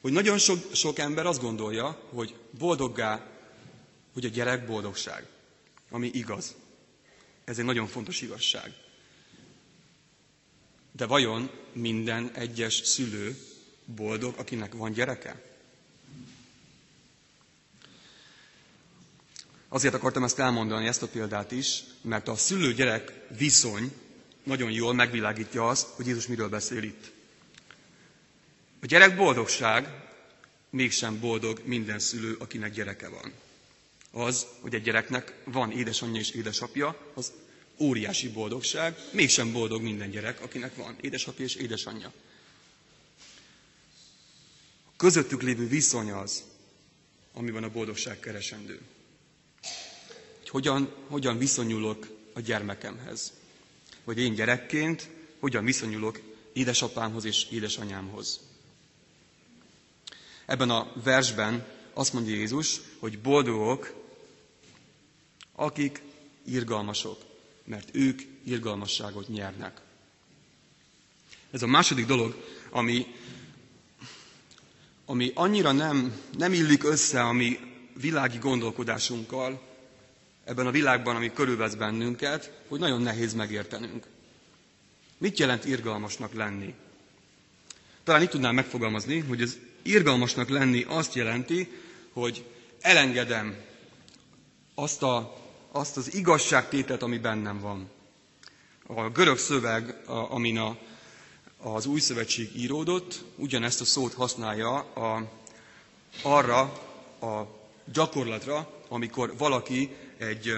hogy 0.00 0.12
nagyon 0.12 0.38
sok, 0.38 0.74
sok 0.74 0.98
ember 0.98 1.26
azt 1.26 1.40
gondolja, 1.40 2.00
hogy 2.08 2.34
boldoggá, 2.58 3.26
hogy 4.12 4.24
a 4.24 4.28
gyerek 4.28 4.66
boldogság, 4.66 5.26
ami 5.90 6.10
igaz. 6.12 6.54
Ez 7.44 7.58
egy 7.58 7.64
nagyon 7.64 7.86
fontos 7.86 8.20
igazság. 8.20 8.72
De 10.92 11.06
vajon 11.06 11.50
minden 11.72 12.30
egyes 12.34 12.74
szülő 12.74 13.38
boldog, 13.84 14.34
akinek 14.38 14.72
van 14.74 14.92
gyereke? 14.92 15.42
Azért 19.68 19.94
akartam 19.94 20.24
ezt 20.24 20.38
elmondani, 20.38 20.86
ezt 20.86 21.02
a 21.02 21.08
példát 21.08 21.52
is, 21.52 21.82
mert 22.00 22.28
a 22.28 22.36
szülő-gyerek 22.36 23.12
viszony 23.36 23.92
nagyon 24.42 24.70
jól 24.70 24.94
megvilágítja 24.94 25.68
azt, 25.68 25.86
hogy 25.88 26.06
Jézus 26.06 26.26
miről 26.26 26.48
beszél 26.48 26.82
itt. 26.82 27.12
A 28.82 28.86
gyerek 28.86 29.16
boldogság, 29.16 30.08
mégsem 30.70 31.20
boldog 31.20 31.60
minden 31.64 31.98
szülő, 31.98 32.36
akinek 32.38 32.72
gyereke 32.72 33.08
van. 33.08 33.32
Az, 34.10 34.46
hogy 34.60 34.74
egy 34.74 34.82
gyereknek 34.82 35.34
van 35.44 35.70
édesanyja 35.72 36.20
és 36.20 36.30
édesapja, 36.30 37.10
az 37.14 37.32
óriási 37.78 38.28
boldogság, 38.28 38.96
mégsem 39.12 39.52
boldog 39.52 39.82
minden 39.82 40.10
gyerek, 40.10 40.40
akinek 40.42 40.76
van 40.76 40.96
édesapja 41.00 41.44
és 41.44 41.54
édesanyja. 41.54 42.12
A 44.86 44.96
közöttük 44.96 45.42
lévő 45.42 45.68
viszony 45.68 46.10
az, 46.10 46.42
amiben 47.32 47.62
a 47.64 47.70
boldogság 47.70 48.20
keresendő 48.20 48.80
hogyan, 50.50 50.92
hogyan 51.08 51.38
viszonyulok 51.38 52.06
a 52.32 52.40
gyermekemhez. 52.40 53.32
Vagy 54.04 54.18
én 54.18 54.34
gyerekként 54.34 55.08
hogyan 55.38 55.64
viszonyulok 55.64 56.20
édesapámhoz 56.52 57.24
és 57.24 57.46
édesanyámhoz. 57.50 58.40
Ebben 60.46 60.70
a 60.70 60.92
versben 61.04 61.66
azt 61.92 62.12
mondja 62.12 62.34
Jézus, 62.34 62.80
hogy 62.98 63.18
boldogok, 63.18 63.94
akik 65.60 66.02
irgalmasok, 66.44 67.18
mert 67.64 67.88
ők 67.92 68.20
irgalmasságot 68.44 69.28
nyernek. 69.28 69.80
Ez 71.50 71.62
a 71.62 71.66
második 71.66 72.06
dolog, 72.06 72.44
ami, 72.70 73.06
ami 75.04 75.30
annyira 75.34 75.72
nem, 75.72 76.20
nem 76.38 76.52
illik 76.52 76.84
össze 76.84 77.22
a 77.22 77.32
mi 77.32 77.58
világi 77.94 78.38
gondolkodásunkkal, 78.38 79.62
ebben 80.44 80.66
a 80.66 80.70
világban, 80.70 81.16
ami 81.16 81.32
körülvesz 81.32 81.74
bennünket, 81.74 82.62
hogy 82.68 82.78
nagyon 82.80 83.02
nehéz 83.02 83.34
megértenünk. 83.34 84.06
Mit 85.18 85.38
jelent 85.38 85.64
irgalmasnak 85.64 86.34
lenni? 86.34 86.74
Talán 88.04 88.22
itt 88.22 88.30
tudnám 88.30 88.54
megfogalmazni, 88.54 89.18
hogy 89.18 89.42
az 89.42 89.58
irgalmasnak 89.82 90.48
lenni 90.48 90.82
azt 90.88 91.14
jelenti, 91.14 91.68
hogy 92.12 92.44
elengedem 92.80 93.56
azt, 94.74 95.02
a, 95.02 95.38
azt 95.72 95.96
az 95.96 96.14
igazságtételt, 96.14 97.02
ami 97.02 97.18
bennem 97.18 97.60
van. 97.60 97.90
A 98.86 99.08
görög 99.08 99.38
szöveg, 99.38 100.02
amin 100.06 100.58
a, 100.58 100.76
az 101.58 101.86
új 101.86 102.00
szövetség 102.00 102.56
íródott, 102.56 103.24
ugyanezt 103.36 103.80
a 103.80 103.84
szót 103.84 104.12
használja 104.14 104.74
a, 104.78 105.28
arra 106.22 106.60
a 107.20 107.46
gyakorlatra, 107.92 108.82
amikor 108.88 109.36
valaki 109.36 109.96
egy, 110.18 110.52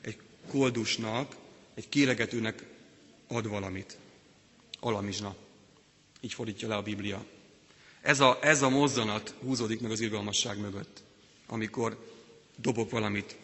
egy 0.00 0.18
koldusnak, 0.50 1.36
egy 1.74 1.88
kéregetőnek 1.88 2.64
ad 3.28 3.48
valamit. 3.48 3.96
Alamizsna. 4.80 5.34
Így 6.20 6.32
fordítja 6.34 6.68
le 6.68 6.74
a 6.76 6.82
Biblia. 6.82 7.24
Ez 8.00 8.20
a, 8.20 8.38
ez 8.42 8.62
a 8.62 8.68
mozzanat 8.68 9.34
húzódik 9.42 9.80
meg 9.80 9.90
az 9.90 10.00
irgalmasság 10.00 10.58
mögött, 10.58 11.02
amikor 11.46 12.10
dobok 12.56 12.90
valamit 12.90 13.36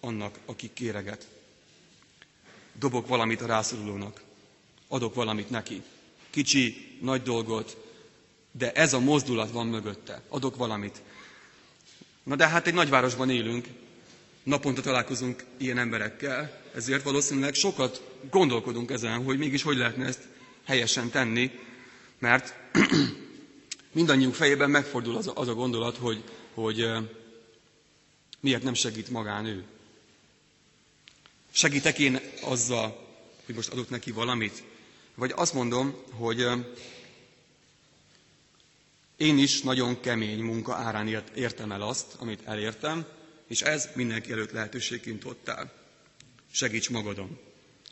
annak, 0.00 0.38
aki 0.46 0.70
kéreget. 0.74 1.26
Dobok 2.78 3.06
valamit 3.08 3.40
a 3.40 3.46
rászorulónak. 3.46 4.20
Adok 4.88 5.14
valamit 5.14 5.50
neki. 5.50 5.82
Kicsi, 6.30 6.96
nagy 7.00 7.22
dolgot, 7.22 7.76
de 8.52 8.72
ez 8.72 8.92
a 8.92 9.00
mozdulat 9.00 9.50
van 9.50 9.66
mögötte. 9.66 10.22
Adok 10.28 10.56
valamit. 10.56 11.02
Na 12.22 12.36
de 12.36 12.48
hát 12.48 12.66
egy 12.66 12.74
nagyvárosban 12.74 13.30
élünk, 13.30 13.66
naponta 14.42 14.80
találkozunk 14.82 15.44
ilyen 15.56 15.78
emberekkel, 15.78 16.60
ezért 16.74 17.02
valószínűleg 17.02 17.54
sokat 17.54 18.02
gondolkodunk 18.30 18.90
ezen, 18.90 19.24
hogy 19.24 19.38
mégis 19.38 19.62
hogy 19.62 19.76
lehetne 19.76 20.06
ezt 20.06 20.28
helyesen 20.64 21.10
tenni, 21.10 21.50
mert 22.18 22.54
mindannyiunk 23.92 24.34
fejében 24.34 24.70
megfordul 24.70 25.16
az 25.16 25.26
a, 25.26 25.32
az 25.34 25.48
a 25.48 25.54
gondolat, 25.54 25.96
hogy, 25.96 26.24
hogy 26.54 26.86
miért 28.40 28.62
nem 28.62 28.74
segít 28.74 29.10
magán 29.10 29.46
ő. 29.46 29.64
Segítek 31.58 31.98
én 31.98 32.20
azzal, 32.40 33.06
hogy 33.46 33.54
most 33.54 33.68
adok 33.68 33.90
neki 33.90 34.10
valamit? 34.12 34.62
Vagy 35.14 35.32
azt 35.36 35.52
mondom, 35.54 35.94
hogy 36.10 36.46
én 39.16 39.38
is 39.38 39.60
nagyon 39.62 40.00
kemény 40.00 40.38
munka 40.42 40.74
árán 40.74 41.24
értem 41.34 41.72
el 41.72 41.82
azt, 41.82 42.14
amit 42.18 42.40
elértem, 42.44 43.06
és 43.46 43.62
ez 43.62 43.88
mindenki 43.94 44.32
előtt 44.32 44.50
lehetőségként 44.50 45.24
ott 45.24 45.48
áll. 45.48 45.70
Segíts 46.50 46.90
magadon. 46.90 47.38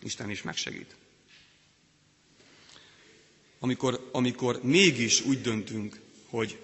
Isten 0.02 0.30
is 0.30 0.42
megsegít. 0.42 0.96
Amikor, 3.58 4.08
amikor 4.12 4.60
mégis 4.62 5.20
úgy 5.20 5.40
döntünk, 5.40 6.00
hogy 6.28 6.58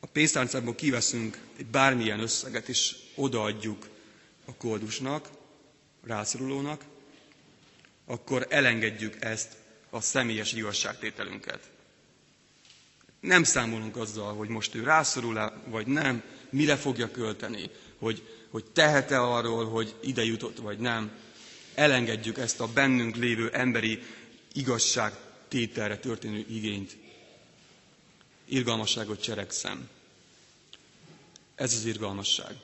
a 0.00 0.06
pénztárcából 0.06 0.74
kiveszünk 0.74 1.38
egy 1.56 1.66
bármilyen 1.66 2.20
összeget, 2.20 2.68
és 2.68 2.96
odaadjuk 3.14 3.92
a 4.44 4.54
koldusnak, 4.54 5.28
rászorulónak, 6.04 6.84
akkor 8.06 8.46
elengedjük 8.50 9.16
ezt 9.24 9.56
a 9.90 10.00
személyes 10.00 10.52
igazságtételünket. 10.52 11.70
Nem 13.20 13.42
számolunk 13.44 13.96
azzal, 13.96 14.34
hogy 14.34 14.48
most 14.48 14.74
ő 14.74 14.82
rászorul-e, 14.82 15.52
vagy 15.66 15.86
nem, 15.86 16.22
mire 16.50 16.76
fogja 16.76 17.10
költeni, 17.10 17.70
hogy, 17.98 18.28
hogy 18.50 18.64
tehet-e 18.64 19.20
arról, 19.22 19.68
hogy 19.68 19.94
ide 20.02 20.24
jutott, 20.24 20.58
vagy 20.58 20.78
nem. 20.78 21.10
Elengedjük 21.74 22.38
ezt 22.38 22.60
a 22.60 22.68
bennünk 22.72 23.16
lévő 23.16 23.50
emberi 23.50 24.02
igazság 24.52 25.12
tételre 25.48 25.98
történő 25.98 26.46
igényt. 26.48 26.96
Irgalmasságot 28.44 29.22
cserekszem. 29.22 29.88
Ez 31.54 31.72
az 31.74 31.84
irgalmasság. 31.84 32.56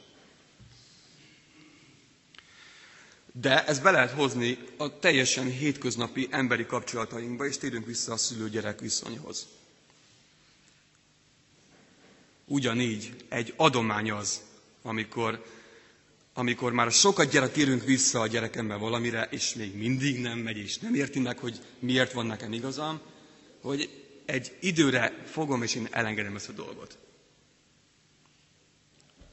De 3.32 3.64
ezt 3.66 3.82
be 3.82 3.90
lehet 3.90 4.10
hozni 4.10 4.58
a 4.76 4.98
teljesen 4.98 5.50
hétköznapi 5.50 6.28
emberi 6.30 6.66
kapcsolatainkba, 6.66 7.46
és 7.46 7.58
térünk 7.58 7.86
vissza 7.86 8.12
a 8.12 8.16
szülő-gyerek 8.16 8.80
viszonyhoz. 8.80 9.46
Ugyanígy 12.44 13.14
egy 13.28 13.52
adomány 13.56 14.10
az, 14.10 14.40
amikor, 14.82 15.44
amikor 16.34 16.72
már 16.72 16.90
sokat 16.92 17.30
gyere 17.30 17.48
térünk 17.48 17.84
vissza 17.84 18.20
a 18.20 18.26
gyerekemmel 18.26 18.78
valamire, 18.78 19.28
és 19.30 19.54
még 19.54 19.76
mindig 19.76 20.20
nem 20.20 20.38
megy, 20.38 20.56
és 20.58 20.78
nem 20.78 20.94
érti 20.94 21.20
meg, 21.20 21.38
hogy 21.38 21.60
miért 21.78 22.12
van 22.12 22.26
nekem 22.26 22.52
igazam, 22.52 23.00
hogy 23.60 23.90
egy 24.24 24.56
időre 24.60 25.22
fogom, 25.26 25.62
és 25.62 25.74
én 25.74 25.88
elengedem 25.90 26.36
ezt 26.36 26.48
a 26.48 26.52
dolgot. 26.52 26.98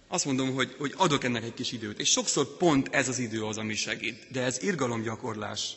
Azt 0.08 0.26
mondom, 0.26 0.54
hogy, 0.54 0.76
hogy 0.78 0.93
adok 0.98 1.24
ennek 1.24 1.43
egy 1.43 1.54
kis 1.54 1.72
időt. 1.72 2.00
És 2.00 2.10
sokszor 2.10 2.58
pont 2.58 2.88
ez 2.93 3.08
az 3.08 3.20
idő 3.20 3.46
az, 3.46 3.58
ami 3.58 3.76
segít. 3.76 4.32
De 4.32 4.41
ez 4.41 4.62
irgalomgyakorlás. 4.62 5.74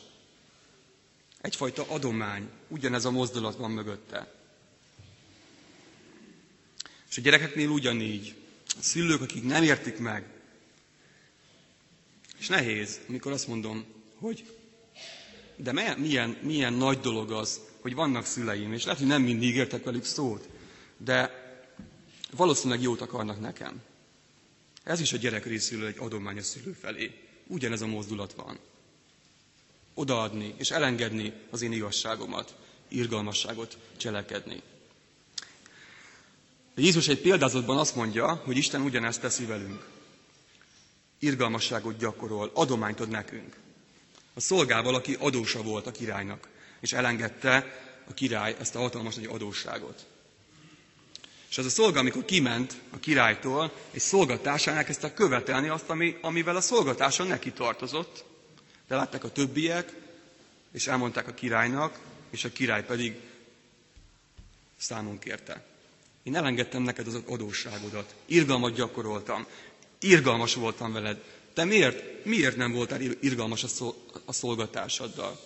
Egyfajta 1.41 1.85
adomány. 1.87 2.49
Ugyanez 2.67 3.05
a 3.05 3.11
mozdulat 3.11 3.55
van 3.55 3.71
mögötte. 3.71 4.33
És 7.09 7.17
a 7.17 7.21
gyerekeknél 7.21 7.69
ugyanígy. 7.69 8.35
A 8.67 8.81
szülők, 8.81 9.21
akik 9.21 9.43
nem 9.43 9.63
értik 9.63 9.97
meg. 9.97 10.25
És 12.39 12.47
nehéz, 12.47 12.99
amikor 13.07 13.31
azt 13.31 13.47
mondom, 13.47 13.85
hogy 14.15 14.45
de 15.55 15.71
milyen, 15.97 16.37
milyen, 16.41 16.73
nagy 16.73 16.99
dolog 16.99 17.31
az, 17.31 17.59
hogy 17.81 17.93
vannak 17.95 18.25
szüleim, 18.25 18.73
és 18.73 18.83
lehet, 18.83 18.99
hogy 18.99 19.07
nem 19.07 19.21
mindig 19.21 19.55
értek 19.55 19.83
velük 19.83 20.05
szót, 20.05 20.49
de 20.97 21.31
valószínűleg 22.35 22.81
jót 22.81 23.01
akarnak 23.01 23.39
nekem. 23.39 23.81
Ez 24.83 24.99
is 24.99 25.13
a 25.13 25.17
gyerek 25.17 25.45
részéről 25.45 25.85
egy 25.85 25.97
adomány 25.99 26.37
a 26.37 26.41
szülő 26.41 26.71
felé. 26.71 27.11
Ugyanez 27.47 27.81
a 27.81 27.87
mozdulat 27.87 28.33
van. 28.33 28.59
Odaadni 29.93 30.53
és 30.57 30.71
elengedni 30.71 31.33
az 31.49 31.61
én 31.61 31.71
igazságomat, 31.71 32.55
irgalmasságot 32.87 33.77
cselekedni. 33.97 34.61
Jézus 36.75 37.07
egy 37.07 37.21
példázatban 37.21 37.77
azt 37.77 37.95
mondja, 37.95 38.33
hogy 38.33 38.57
Isten 38.57 38.81
ugyanezt 38.81 39.21
teszi 39.21 39.45
velünk. 39.45 39.87
Irgalmasságot 41.19 41.97
gyakorol, 41.97 42.51
adományt 42.53 42.99
ad 42.99 43.09
nekünk. 43.09 43.55
A 44.33 44.39
szolgával, 44.39 44.95
aki 44.95 45.15
adósa 45.19 45.61
volt 45.61 45.87
a 45.87 45.91
királynak, 45.91 46.47
és 46.79 46.93
elengedte 46.93 47.79
a 48.07 48.13
király 48.13 48.55
ezt 48.59 48.75
a 48.75 48.79
hatalmas 48.79 49.15
nagy 49.15 49.25
adósságot. 49.25 50.05
És 51.51 51.57
az 51.57 51.65
a 51.65 51.69
szolga, 51.69 51.99
amikor 51.99 52.25
kiment 52.25 52.73
a 52.89 52.99
királytól, 52.99 53.71
egy 53.91 53.99
szolgatásán 54.01 54.75
elkezdte 54.75 55.13
követelni 55.13 55.67
azt, 55.69 55.89
ami, 55.89 56.17
amivel 56.21 56.55
a 56.55 56.61
szolgatáson 56.61 57.27
neki 57.27 57.51
tartozott. 57.51 58.23
De 58.87 58.95
látták 58.95 59.23
a 59.23 59.31
többiek, 59.31 59.93
és 60.71 60.87
elmondták 60.87 61.27
a 61.27 61.33
királynak, 61.33 61.99
és 62.29 62.43
a 62.43 62.51
király 62.51 62.85
pedig 62.85 63.15
számon 64.77 65.19
kérte. 65.19 65.65
Én 66.23 66.35
elengedtem 66.35 66.81
neked 66.83 67.07
az 67.07 67.19
adósságodat, 67.27 68.15
irgalmat 68.25 68.73
gyakoroltam, 68.75 69.45
irgalmas 69.99 70.53
voltam 70.53 70.93
veled. 70.93 71.23
Te 71.53 71.63
miért, 71.63 72.25
miért 72.25 72.55
nem 72.57 72.71
voltál 72.71 73.01
irgalmas 73.01 73.63
a 74.25 74.31
szolgatásaddal? 74.33 75.39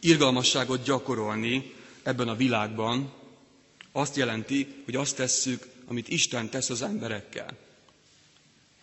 Irgalmasságot 0.00 0.82
gyakorolni 0.84 1.74
ebben 2.02 2.28
a 2.28 2.34
világban 2.36 3.18
azt 3.92 4.16
jelenti, 4.16 4.82
hogy 4.84 4.96
azt 4.96 5.16
tesszük, 5.16 5.66
amit 5.86 6.08
Isten 6.08 6.50
tesz 6.50 6.70
az 6.70 6.82
emberekkel. 6.82 7.56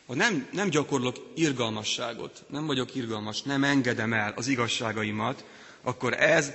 Ha 0.06 0.16
nem, 0.16 0.48
nem 0.52 0.70
gyakorlok 0.70 1.32
irgalmasságot, 1.36 2.44
nem 2.50 2.66
vagyok 2.66 2.96
irgalmas, 2.96 3.42
nem 3.42 3.64
engedem 3.64 4.14
el 4.14 4.34
az 4.36 4.48
igazságaimat, 4.48 5.46
akkor 5.82 6.14
ez 6.14 6.52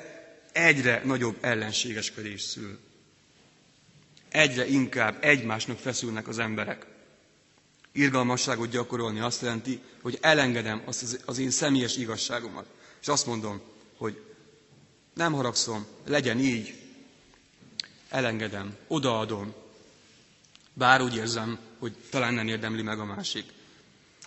egyre 0.52 1.02
nagyobb 1.04 1.36
ellenségeskedés 1.40 2.42
szül. 2.42 2.78
Egyre 4.28 4.66
inkább 4.68 5.24
egymásnak 5.24 5.78
feszülnek 5.78 6.28
az 6.28 6.38
emberek. 6.38 6.86
Irgalmasságot 7.92 8.70
gyakorolni 8.70 9.20
azt 9.20 9.42
jelenti, 9.42 9.80
hogy 10.02 10.18
elengedem 10.20 10.82
azt 10.84 11.20
az 11.24 11.38
én 11.38 11.50
személyes 11.50 11.96
igazságomat. 11.96 12.66
És 13.00 13.08
azt 13.08 13.26
mondom, 13.26 13.60
hogy 13.96 14.22
nem 15.14 15.32
haragszom, 15.32 15.86
legyen 16.06 16.38
így, 16.38 16.81
elengedem, 18.12 18.76
odaadom, 18.86 19.54
bár 20.72 21.02
úgy 21.02 21.16
érzem, 21.16 21.58
hogy 21.78 21.94
talán 22.10 22.34
nem 22.34 22.48
érdemli 22.48 22.82
meg 22.82 22.98
a 22.98 23.04
másik 23.04 23.44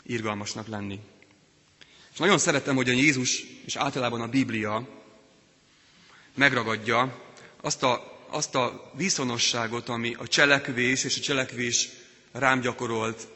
irgalmasnak 0.04 0.68
lenni. 0.68 1.00
És 2.14 2.18
nagyon 2.18 2.38
szeretem, 2.38 2.76
hogy 2.76 2.90
a 2.90 2.94
Jézus 2.94 3.44
és 3.66 3.76
általában 3.76 4.22
a 4.22 4.28
Biblia 4.28 4.88
megragadja 6.34 7.24
azt 7.62 7.84
a, 7.84 8.24
azt 8.30 8.56
a 8.56 8.92
viszonosságot, 8.94 9.90
ami 9.90 10.14
a 10.14 10.28
cselekvés 10.28 11.04
és 11.04 11.18
a 11.18 11.22
cselekvés 11.22 11.90
rám 12.32 12.60
gyakorolt 12.60 13.28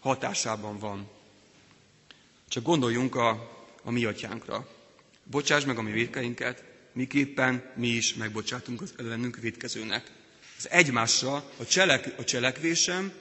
hatásában 0.00 0.78
van. 0.78 1.10
Csak 2.48 2.62
gondoljunk 2.62 3.14
a, 3.14 3.28
a 3.82 3.90
mi 3.90 4.04
atyánkra. 4.04 4.68
Bocsáss 5.24 5.64
meg 5.64 5.78
a 5.78 5.82
mi 5.82 5.90
védkeinket, 5.90 6.71
miképpen 6.92 7.70
mi 7.76 7.88
is 7.88 8.14
megbocsátunk 8.14 8.82
az 8.82 8.94
ellenünk 8.98 9.36
védkezőnek. 9.36 10.10
Az 10.58 10.70
egymásra 10.70 11.34
a, 11.56 11.64
cselek, 11.66 12.14
a 12.18 12.24
cselekvésem 12.24 13.12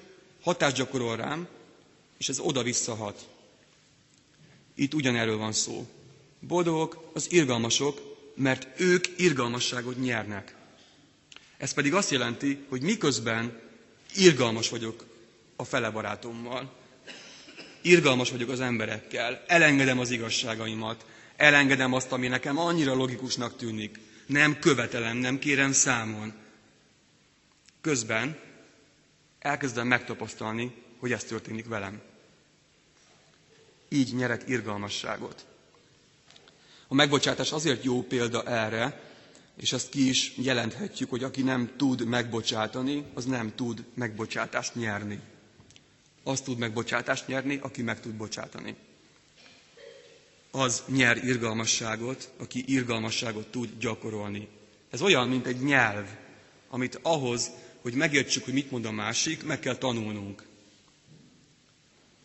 hatást 0.41 0.75
gyakorol 0.75 1.15
rám, 1.15 1.47
és 2.17 2.29
ez 2.29 2.39
oda-vissza 2.39 2.95
hat. 2.95 3.29
Itt 4.75 4.93
ugyanerről 4.93 5.37
van 5.37 5.51
szó. 5.53 5.87
Boldogok 6.39 7.09
az 7.13 7.31
irgalmasok, 7.31 8.01
mert 8.35 8.79
ők 8.79 9.05
irgalmasságot 9.17 9.99
nyernek. 10.01 10.55
Ez 11.57 11.73
pedig 11.73 11.93
azt 11.93 12.11
jelenti, 12.11 12.65
hogy 12.69 12.81
miközben 12.81 13.59
irgalmas 14.15 14.69
vagyok 14.69 15.05
a 15.55 15.63
fele 15.63 15.89
barátommal, 15.89 16.73
irgalmas 17.81 18.29
vagyok 18.31 18.49
az 18.49 18.59
emberekkel, 18.59 19.43
elengedem 19.47 19.99
az 19.99 20.09
igazságaimat, 20.09 21.05
elengedem 21.41 21.93
azt, 21.93 22.11
ami 22.11 22.27
nekem 22.27 22.57
annyira 22.57 22.93
logikusnak 22.93 23.55
tűnik. 23.57 23.99
Nem 24.25 24.59
követelem, 24.59 25.17
nem 25.17 25.39
kérem 25.39 25.71
számon. 25.71 26.33
Közben 27.81 28.39
elkezdem 29.39 29.87
megtapasztalni, 29.87 30.73
hogy 30.99 31.11
ez 31.11 31.23
történik 31.23 31.67
velem. 31.67 32.01
Így 33.89 34.15
nyerek 34.15 34.43
irgalmasságot. 34.47 35.45
A 36.87 36.93
megbocsátás 36.93 37.51
azért 37.51 37.83
jó 37.83 38.03
példa 38.03 38.43
erre, 38.43 39.09
és 39.57 39.73
ezt 39.73 39.89
ki 39.89 40.09
is 40.09 40.33
jelenthetjük, 40.37 41.09
hogy 41.09 41.23
aki 41.23 41.41
nem 41.41 41.73
tud 41.77 42.05
megbocsátani, 42.05 43.05
az 43.13 43.25
nem 43.25 43.55
tud 43.55 43.83
megbocsátást 43.93 44.75
nyerni. 44.75 45.19
Az 46.23 46.41
tud 46.41 46.57
megbocsátást 46.57 47.27
nyerni, 47.27 47.59
aki 47.61 47.81
meg 47.81 47.99
tud 47.99 48.13
bocsátani 48.13 48.75
az 50.51 50.83
nyer 50.87 51.17
irgalmasságot, 51.23 52.29
aki 52.37 52.63
irgalmasságot 52.67 53.47
tud 53.47 53.69
gyakorolni. 53.79 54.47
Ez 54.89 55.01
olyan, 55.01 55.27
mint 55.29 55.45
egy 55.45 55.61
nyelv, 55.61 56.07
amit 56.69 56.99
ahhoz, 57.01 57.49
hogy 57.81 57.93
megértsük, 57.93 58.43
hogy 58.43 58.53
mit 58.53 58.71
mond 58.71 58.85
a 58.85 58.91
másik, 58.91 59.43
meg 59.43 59.59
kell 59.59 59.75
tanulnunk. 59.75 60.43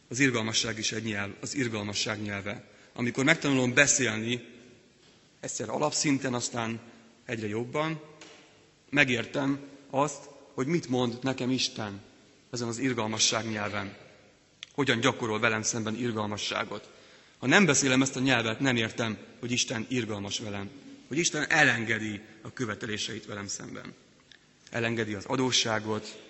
Az 0.09 0.19
irgalmasság 0.19 0.79
is 0.79 0.93
egy 0.93 1.05
nyelv, 1.05 1.31
az 1.41 1.55
irgalmasság 1.55 2.23
nyelve. 2.23 2.65
Amikor 2.95 3.25
megtanulom 3.25 3.75
beszélni, 3.75 4.45
egyszer 5.41 5.69
alapszinten, 5.69 6.35
aztán 6.35 6.81
egyre 7.25 7.49
jobban, 7.49 8.01
megértem 8.91 9.61
azt, 9.91 10.29
hogy 10.55 10.67
mit 10.67 10.89
mond 10.89 11.19
nekem 11.23 11.51
Isten 11.51 12.01
ezen 12.51 12.69
az 12.69 12.79
irgalmasság 12.79 13.51
nyelven. 13.51 13.97
Hogyan 14.75 15.01
gyakorol 15.01 15.39
velem 15.41 15.62
szemben 15.62 15.95
irgalmasságot. 15.95 16.91
Ha 17.38 17.46
nem 17.46 17.64
beszélem 17.66 18.03
ezt 18.03 18.16
a 18.16 18.20
nyelvet, 18.20 18.61
nem 18.61 18.77
értem, 18.77 19.18
hogy 19.40 19.51
Isten 19.51 19.87
irgalmas 19.88 20.38
velem, 20.38 20.70
hogy 21.09 21.18
Isten 21.18 21.51
elengedi 21.51 22.20
a 22.42 22.53
követeléseit 22.53 23.27
velem 23.27 23.46
szemben. 23.46 23.94
Elengedi 24.70 25.14
az 25.14 25.25
adósságot, 25.25 26.22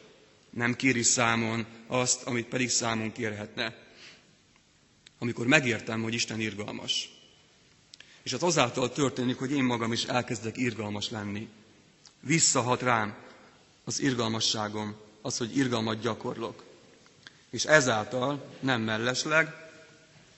nem 0.50 0.74
kéri 0.74 1.02
számon 1.02 1.66
azt, 1.86 2.22
amit 2.22 2.46
pedig 2.46 2.70
számon 2.70 3.12
kérhetne. 3.12 3.74
Amikor 5.18 5.46
megértem, 5.46 6.02
hogy 6.02 6.14
Isten 6.14 6.40
irgalmas. 6.40 7.10
És 8.22 8.32
az 8.32 8.42
azáltal 8.42 8.92
történik, 8.92 9.36
hogy 9.38 9.50
én 9.52 9.64
magam 9.64 9.92
is 9.92 10.04
elkezdek 10.04 10.56
irgalmas 10.56 11.10
lenni. 11.10 11.48
Visszahat 12.20 12.82
rám 12.82 13.16
az 13.84 14.00
irgalmasságom, 14.00 14.96
az, 15.22 15.36
hogy 15.38 15.56
irgalmat 15.56 16.00
gyakorlok. 16.00 16.64
És 17.50 17.64
ezáltal 17.64 18.56
nem 18.60 18.82
mellesleg 18.82 19.54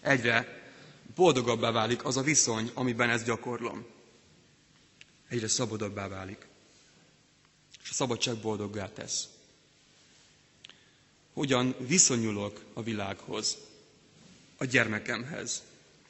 egyre 0.00 0.58
boldogabbá 1.18 1.70
válik 1.70 2.04
az 2.04 2.16
a 2.16 2.22
viszony, 2.22 2.70
amiben 2.74 3.11
ezt 3.11 3.24
gyakorlom. 3.24 3.87
egyre 5.28 5.48
szabadabbá 5.48 6.09
válik. 6.09 6.46
És 7.83 7.90
a 7.90 7.94
szabadság 7.94 8.37
boldoggá 8.37 8.92
tesz. 8.92 9.28
Hogyan 11.33 11.74
viszonyulok 11.78 12.61
a 12.72 12.83
világhoz, 12.83 13.57
a 14.57 14.64
gyermekemhez, 14.64 15.62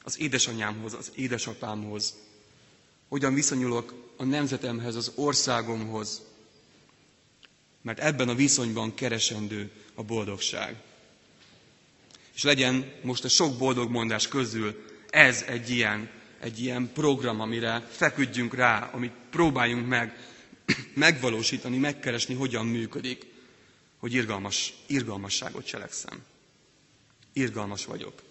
az 0.03 0.19
édesanyámhoz, 0.21 0.93
az 0.95 1.13
édesapámhoz, 1.15 2.15
hogyan 3.09 3.35
viszonyulok 3.35 4.13
a 4.17 4.25
nemzetemhez, 4.25 4.95
az 4.95 5.13
országomhoz, 5.15 6.23
mert 7.83 7.99
ebben 7.99 8.29
a 8.29 8.35
viszonyban 8.35 8.95
keresendő 8.95 9.71
a 9.95 10.03
boldogság. 10.03 10.83
És 12.35 12.43
legyen 12.43 12.93
most 13.03 13.25
a 13.25 13.29
sok 13.29 13.59
boldog 13.59 13.91
mondás 13.91 14.29
közül 14.29 14.88
ez 15.11 15.45
egy 15.49 15.71
ilyen, 15.71 16.09
egy 16.41 16.61
ilyen 16.61 16.91
program, 16.93 17.41
amire 17.41 17.87
feküdjünk 17.91 18.55
rá, 18.55 18.91
amit 18.93 19.13
próbáljunk 19.31 19.87
meg 19.89 20.17
megvalósítani, 20.95 21.79
megkeresni, 21.79 22.35
hogyan 22.35 22.67
működik, 22.67 23.27
hogy 23.99 24.13
irgalmas, 24.15 24.75
irgalmasságot 24.87 25.67
cselekszem. 25.67 26.23
Irgalmas 27.33 27.85
vagyok. 27.85 28.23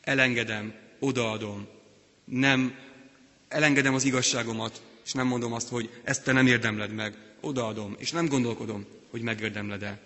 Elengedem, 0.00 0.74
odaadom, 0.98 1.66
nem 2.24 2.74
elengedem 3.48 3.94
az 3.94 4.04
igazságomat, 4.04 4.82
és 5.04 5.12
nem 5.12 5.26
mondom 5.26 5.52
azt, 5.52 5.68
hogy 5.68 5.90
ezt 6.04 6.24
te 6.24 6.32
nem 6.32 6.46
érdemled 6.46 6.92
meg, 6.92 7.16
odaadom, 7.40 7.94
és 7.98 8.10
nem 8.10 8.26
gondolkodom, 8.26 8.86
hogy 9.10 9.20
megérdemled-e. 9.20 10.00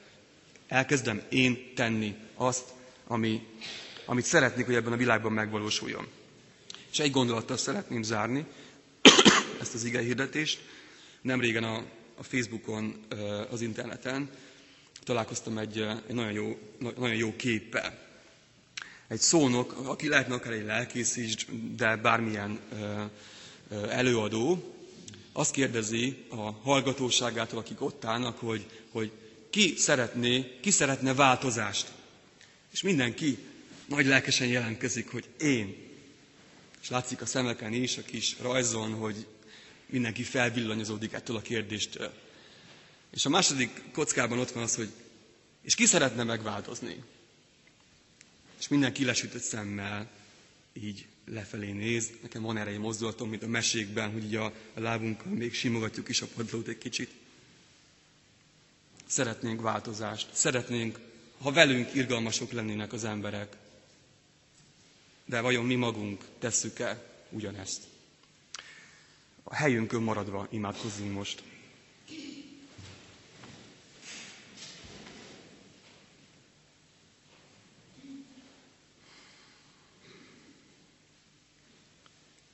Elkezdem 0.69 1.23
én 1.29 1.73
tenni 1.75 2.15
azt, 2.35 2.65
ami, 3.07 3.47
amit 4.05 4.25
szeretnék, 4.25 4.67
hogy 4.67 4.75
ebben 4.75 4.93
a 4.93 4.97
világban 4.97 5.33
megvalósuljon. 5.33 6.07
És 6.93 6.99
egy 6.99 7.11
gondolattal 7.11 7.57
szeretném 7.57 8.03
zárni 8.03 8.45
ezt 9.61 9.75
az 9.75 9.85
ige 9.85 10.01
hirdetést. 10.01 10.61
Nem 11.21 11.41
régen 11.41 11.65
a, 11.65 11.77
a 12.17 12.23
Facebookon, 12.23 13.07
az 13.51 13.61
interneten 13.61 14.31
találkoztam 15.05 15.59
egy, 15.59 15.79
egy 16.09 16.15
nagyon, 16.15 16.33
jó, 16.33 16.59
nagyon 16.79 17.17
jó 17.17 17.37
képpel. 17.37 17.99
Egy 19.09 19.21
szónok, 19.21 19.73
aki 19.85 20.09
lehetne 20.09 20.35
akár 20.35 20.53
egy 20.53 20.65
lelkész 20.65 21.17
is, 21.17 21.47
de 21.77 21.97
bármilyen 21.97 22.61
előadó, 23.89 24.75
azt 25.33 25.51
kérdezi 25.53 26.25
a 26.29 26.51
hallgatóságától, 26.51 27.59
akik 27.59 27.81
ott 27.83 28.05
állnak, 28.05 28.39
hogy, 28.39 28.67
hogy 28.91 29.11
ki 29.51 29.75
szeretné, 29.77 30.59
ki 30.61 30.71
szeretne 30.71 31.15
változást. 31.15 31.93
És 32.73 32.83
mindenki 32.83 33.39
nagy 33.95 34.07
lelkesen 34.07 34.47
jelentkezik, 34.47 35.11
hogy 35.11 35.29
én. 35.39 35.77
És 36.83 36.89
látszik 36.91 37.21
a 37.21 37.27
szemeken 37.27 37.73
is, 37.73 37.97
a 37.97 38.03
kis 38.03 38.37
rajzon, 38.41 38.93
hogy 38.95 39.27
mindenki 39.87 40.23
felvillanyozódik 40.23 41.13
ettől 41.13 41.37
a 41.37 41.41
kérdéstől. 41.41 42.13
És 43.11 43.25
a 43.27 43.29
második 43.29 43.83
kockában 43.93 44.39
ott 44.39 44.51
van 44.51 44.63
az, 44.63 44.75
hogy 44.75 44.89
és 45.63 45.75
ki 45.75 45.87
szeretne 45.87 46.23
megváltozni? 46.23 47.03
És 48.59 48.69
mindenki 48.69 49.05
lesütött 49.05 49.43
szemmel 49.43 50.11
így 50.73 51.07
lefelé 51.27 51.71
néz. 51.73 52.11
Nekem 52.23 52.43
van 52.43 52.57
erre 52.57 52.71
egy 52.71 52.79
mozdulatom, 52.79 53.29
mint 53.29 53.43
a 53.43 53.47
mesékben, 53.47 54.13
hogy 54.13 54.25
így 54.25 54.35
a, 54.37 54.45
a 54.75 54.81
lábunkkal 54.81 55.33
még 55.33 55.55
simogatjuk 55.55 56.09
is 56.09 56.21
a 56.23 56.27
padlót 56.37 56.69
egy 56.69 56.79
kicsit. 56.79 57.11
Szeretnénk 59.07 59.61
változást. 59.61 60.29
Szeretnénk, 60.33 60.99
ha 61.41 61.53
velünk 61.53 61.95
irgalmasok 61.95 62.53
lennének 62.53 62.93
az 62.93 63.05
emberek. 63.05 63.57
De 65.25 65.41
vajon 65.41 65.65
mi 65.65 65.75
magunk 65.75 66.25
tesszük-e 66.39 67.11
ugyanezt? 67.31 67.83
A 69.43 69.55
helyünkön 69.55 70.03
maradva 70.03 70.47
imádkozzunk 70.51 71.13
most. 71.13 71.43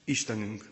Istenünk, 0.05 0.71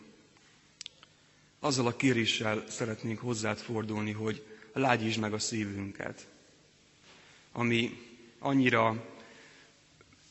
azzal 1.59 1.87
a 1.87 1.95
kéréssel 1.95 2.63
szeretnénk 2.69 3.19
hozzád 3.19 3.57
fordulni, 3.57 4.11
hogy 4.11 4.45
lágyítsd 4.73 5.19
meg 5.19 5.33
a 5.33 5.39
szívünket, 5.39 6.27
ami 7.51 7.97
annyira 8.39 9.05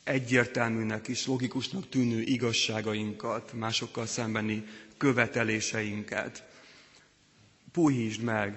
egyértelműnek 0.07 1.09
és 1.09 1.27
logikusnak 1.27 1.89
tűnő 1.89 2.21
igazságainkat, 2.21 3.53
másokkal 3.53 4.07
szembeni 4.07 4.65
követeléseinket. 4.97 6.45
Puhítsd 7.73 8.23
meg! 8.23 8.57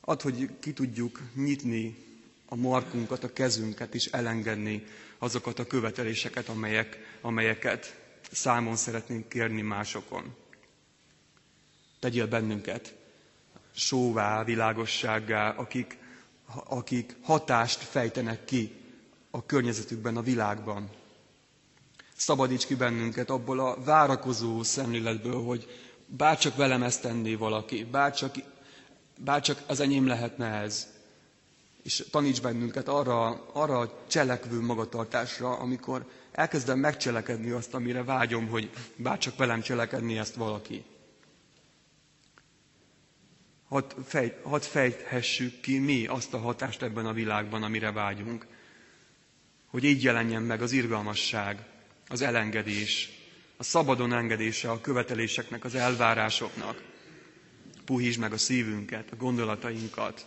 Add, 0.00 0.22
hogy 0.22 0.48
ki 0.60 0.72
tudjuk 0.72 1.20
nyitni 1.34 1.96
a 2.46 2.54
markunkat, 2.56 3.24
a 3.24 3.32
kezünket, 3.32 3.94
és 3.94 4.06
elengedni 4.06 4.84
azokat 5.18 5.58
a 5.58 5.66
követeléseket, 5.66 6.48
amelyek, 6.48 6.98
amelyeket 7.20 7.96
számon 8.30 8.76
szeretnénk 8.76 9.28
kérni 9.28 9.60
másokon. 9.62 10.34
Tegyél 12.00 12.26
bennünket 12.26 12.94
sóvá, 13.74 14.44
világossággá, 14.44 15.50
akik, 15.50 15.96
akik 16.64 17.14
hatást 17.22 17.80
fejtenek 17.80 18.44
ki 18.44 18.80
a 19.34 19.46
környezetükben, 19.46 20.16
a 20.16 20.22
világban. 20.22 20.88
Szabadíts 22.16 22.66
ki 22.66 22.74
bennünket 22.74 23.30
abból 23.30 23.60
a 23.60 23.82
várakozó 23.84 24.62
szemléletből, 24.62 25.42
hogy 25.44 25.68
bárcsak 26.06 26.56
velem 26.56 26.82
ezt 26.82 27.02
tenné 27.02 27.34
valaki, 27.34 27.84
bárcsak, 27.84 28.34
bárcsak 29.18 29.62
az 29.66 29.80
enyém 29.80 30.06
lehetne 30.06 30.46
ez. 30.46 30.86
És 31.82 32.04
taníts 32.10 32.40
bennünket 32.42 32.88
arra, 32.88 33.46
arra 33.52 33.78
a 33.78 34.04
cselekvő 34.08 34.60
magatartásra, 34.60 35.56
amikor 35.58 36.06
elkezdem 36.32 36.78
megcselekedni 36.78 37.50
azt, 37.50 37.74
amire 37.74 38.04
vágyom, 38.04 38.46
hogy 38.48 38.70
bárcsak 38.96 39.36
velem 39.36 39.60
cselekedni 39.60 40.18
ezt 40.18 40.34
valaki. 40.34 40.84
Hadd, 43.68 43.84
fej, 44.06 44.40
hadd 44.42 44.60
fejthessük 44.60 45.60
ki 45.60 45.78
mi 45.78 46.06
azt 46.06 46.34
a 46.34 46.38
hatást 46.38 46.82
ebben 46.82 47.06
a 47.06 47.12
világban, 47.12 47.62
amire 47.62 47.92
vágyunk. 47.92 48.46
Hogy 49.72 49.84
így 49.84 50.02
jelenjen 50.02 50.42
meg 50.42 50.62
az 50.62 50.72
irgalmasság, 50.72 51.64
az 52.08 52.20
elengedés, 52.22 53.10
a 53.56 53.62
szabadon 53.62 54.12
engedése 54.12 54.70
a 54.70 54.80
követeléseknek, 54.80 55.64
az 55.64 55.74
elvárásoknak. 55.74 56.82
Puhítsd 57.84 58.20
meg 58.20 58.32
a 58.32 58.38
szívünket, 58.38 59.10
a 59.12 59.16
gondolatainkat. 59.16 60.26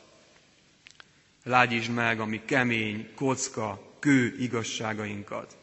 Lágyítsd 1.44 1.92
meg 1.92 2.20
a 2.20 2.26
mi 2.26 2.42
kemény, 2.46 3.10
kocka, 3.16 3.94
kő 4.00 4.36
igazságainkat 4.40 5.58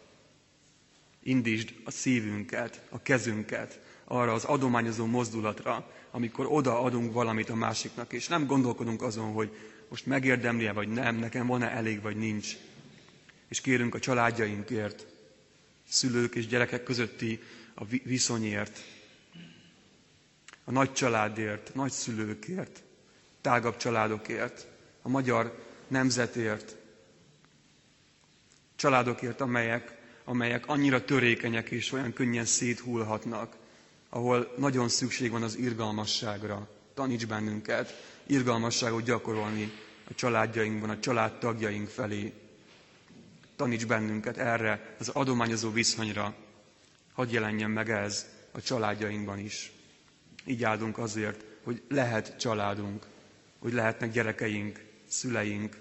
indítsd 1.23 1.75
a 1.85 1.91
szívünket, 1.91 2.81
a 2.91 3.03
kezünket 3.03 3.81
arra 4.05 4.33
az 4.33 4.45
adományozó 4.45 5.07
mozdulatra, 5.07 5.91
amikor 6.11 6.47
odaadunk 6.49 7.13
valamit 7.13 7.49
a 7.51 7.55
másiknak, 7.55 8.13
és 8.13 8.29
nem 8.29 8.47
gondolkodunk 8.47 9.03
azon, 9.03 9.33
hogy 9.33 9.57
most 9.89 10.07
megérdemli-e 10.07 10.73
vagy 10.73 10.89
nem, 10.89 11.17
nekem 11.17 11.47
van-e 11.47 11.71
elég 11.71 12.03
vagy 12.03 12.17
nincs. 12.17 12.57
És 13.53 13.61
kérünk 13.61 13.95
a 13.95 13.99
családjainkért, 13.99 15.07
szülők 15.89 16.35
és 16.35 16.47
gyerekek 16.47 16.83
közötti 16.83 17.43
a 17.75 17.85
viszonyért, 17.85 18.81
a 20.65 20.71
nagy 20.71 20.93
családért, 20.93 21.75
nagy 21.75 21.91
szülőkért, 21.91 22.83
tágabb 23.41 23.77
családokért, 23.77 24.67
a 25.03 25.09
magyar 25.09 25.65
nemzetért, 25.89 26.77
családokért, 28.77 29.41
amelyek 29.41 29.99
amelyek 30.25 30.67
annyira 30.69 31.05
törékenyek 31.05 31.71
és 31.71 31.93
olyan 31.93 32.13
könnyen 32.13 32.45
széthullhatnak, 32.45 33.57
ahol 34.09 34.55
nagyon 34.59 34.89
szükség 34.89 35.31
van 35.31 35.43
az 35.43 35.57
irgalmasságra. 35.57 36.69
Taníts 36.95 37.27
bennünket 37.27 38.03
irgalmasságot 38.27 39.03
gyakorolni 39.05 39.73
a 40.11 40.15
családjainkban, 40.15 40.91
a 40.91 40.99
családtagjaink 41.01 41.89
felé. 41.89 42.33
Taníts 43.57 43.87
bennünket 43.87 44.37
erre 44.37 44.95
az 44.99 45.09
adományozó 45.09 45.71
viszonyra. 45.71 46.35
Hadd 47.13 47.31
jelenjen 47.31 47.71
meg 47.71 47.91
ez 47.91 48.27
a 48.53 48.61
családjainkban 48.61 49.39
is. 49.39 49.73
Így 50.45 50.65
áldunk 50.65 50.99
azért, 50.99 51.45
hogy 51.63 51.83
lehet 51.89 52.37
családunk, 52.39 53.07
hogy 53.59 53.73
lehetnek 53.73 54.13
gyerekeink, 54.13 54.85
szüleink. 55.09 55.77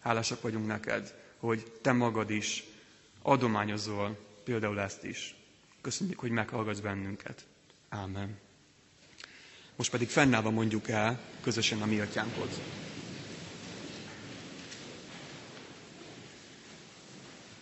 Hálásak 0.00 0.40
vagyunk 0.42 0.66
neked, 0.66 1.14
hogy 1.38 1.72
te 1.82 1.92
magad 1.92 2.30
is 2.30 2.64
adományozol 3.22 4.18
például 4.44 4.80
ezt 4.80 5.04
is. 5.04 5.34
Köszönjük, 5.80 6.18
hogy 6.18 6.30
meghallgatsz 6.30 6.78
bennünket. 6.80 7.44
Ámen. 7.88 8.38
Most 9.76 9.90
pedig 9.90 10.08
fennállva 10.08 10.50
mondjuk 10.50 10.88
el 10.88 11.20
közösen 11.40 11.82
a 11.82 11.86
mi 11.86 12.00
atyánkot. 12.00 12.60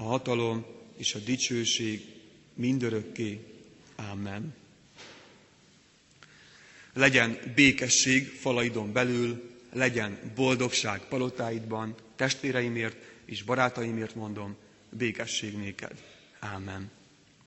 a 0.00 0.02
hatalom 0.02 0.64
és 0.96 1.14
a 1.14 1.18
dicsőség 1.18 2.04
mindörökké. 2.54 3.40
Amen. 4.10 4.54
Legyen 6.92 7.38
békesség 7.54 8.26
falaidon 8.28 8.92
belül, 8.92 9.50
legyen 9.72 10.32
boldogság 10.34 11.00
palotáidban, 11.08 11.94
testvéreimért 12.16 12.96
és 13.24 13.42
barátaimért 13.42 14.14
mondom, 14.14 14.56
békesség 14.90 15.56
néked. 15.56 16.02
Amen. 16.54 16.90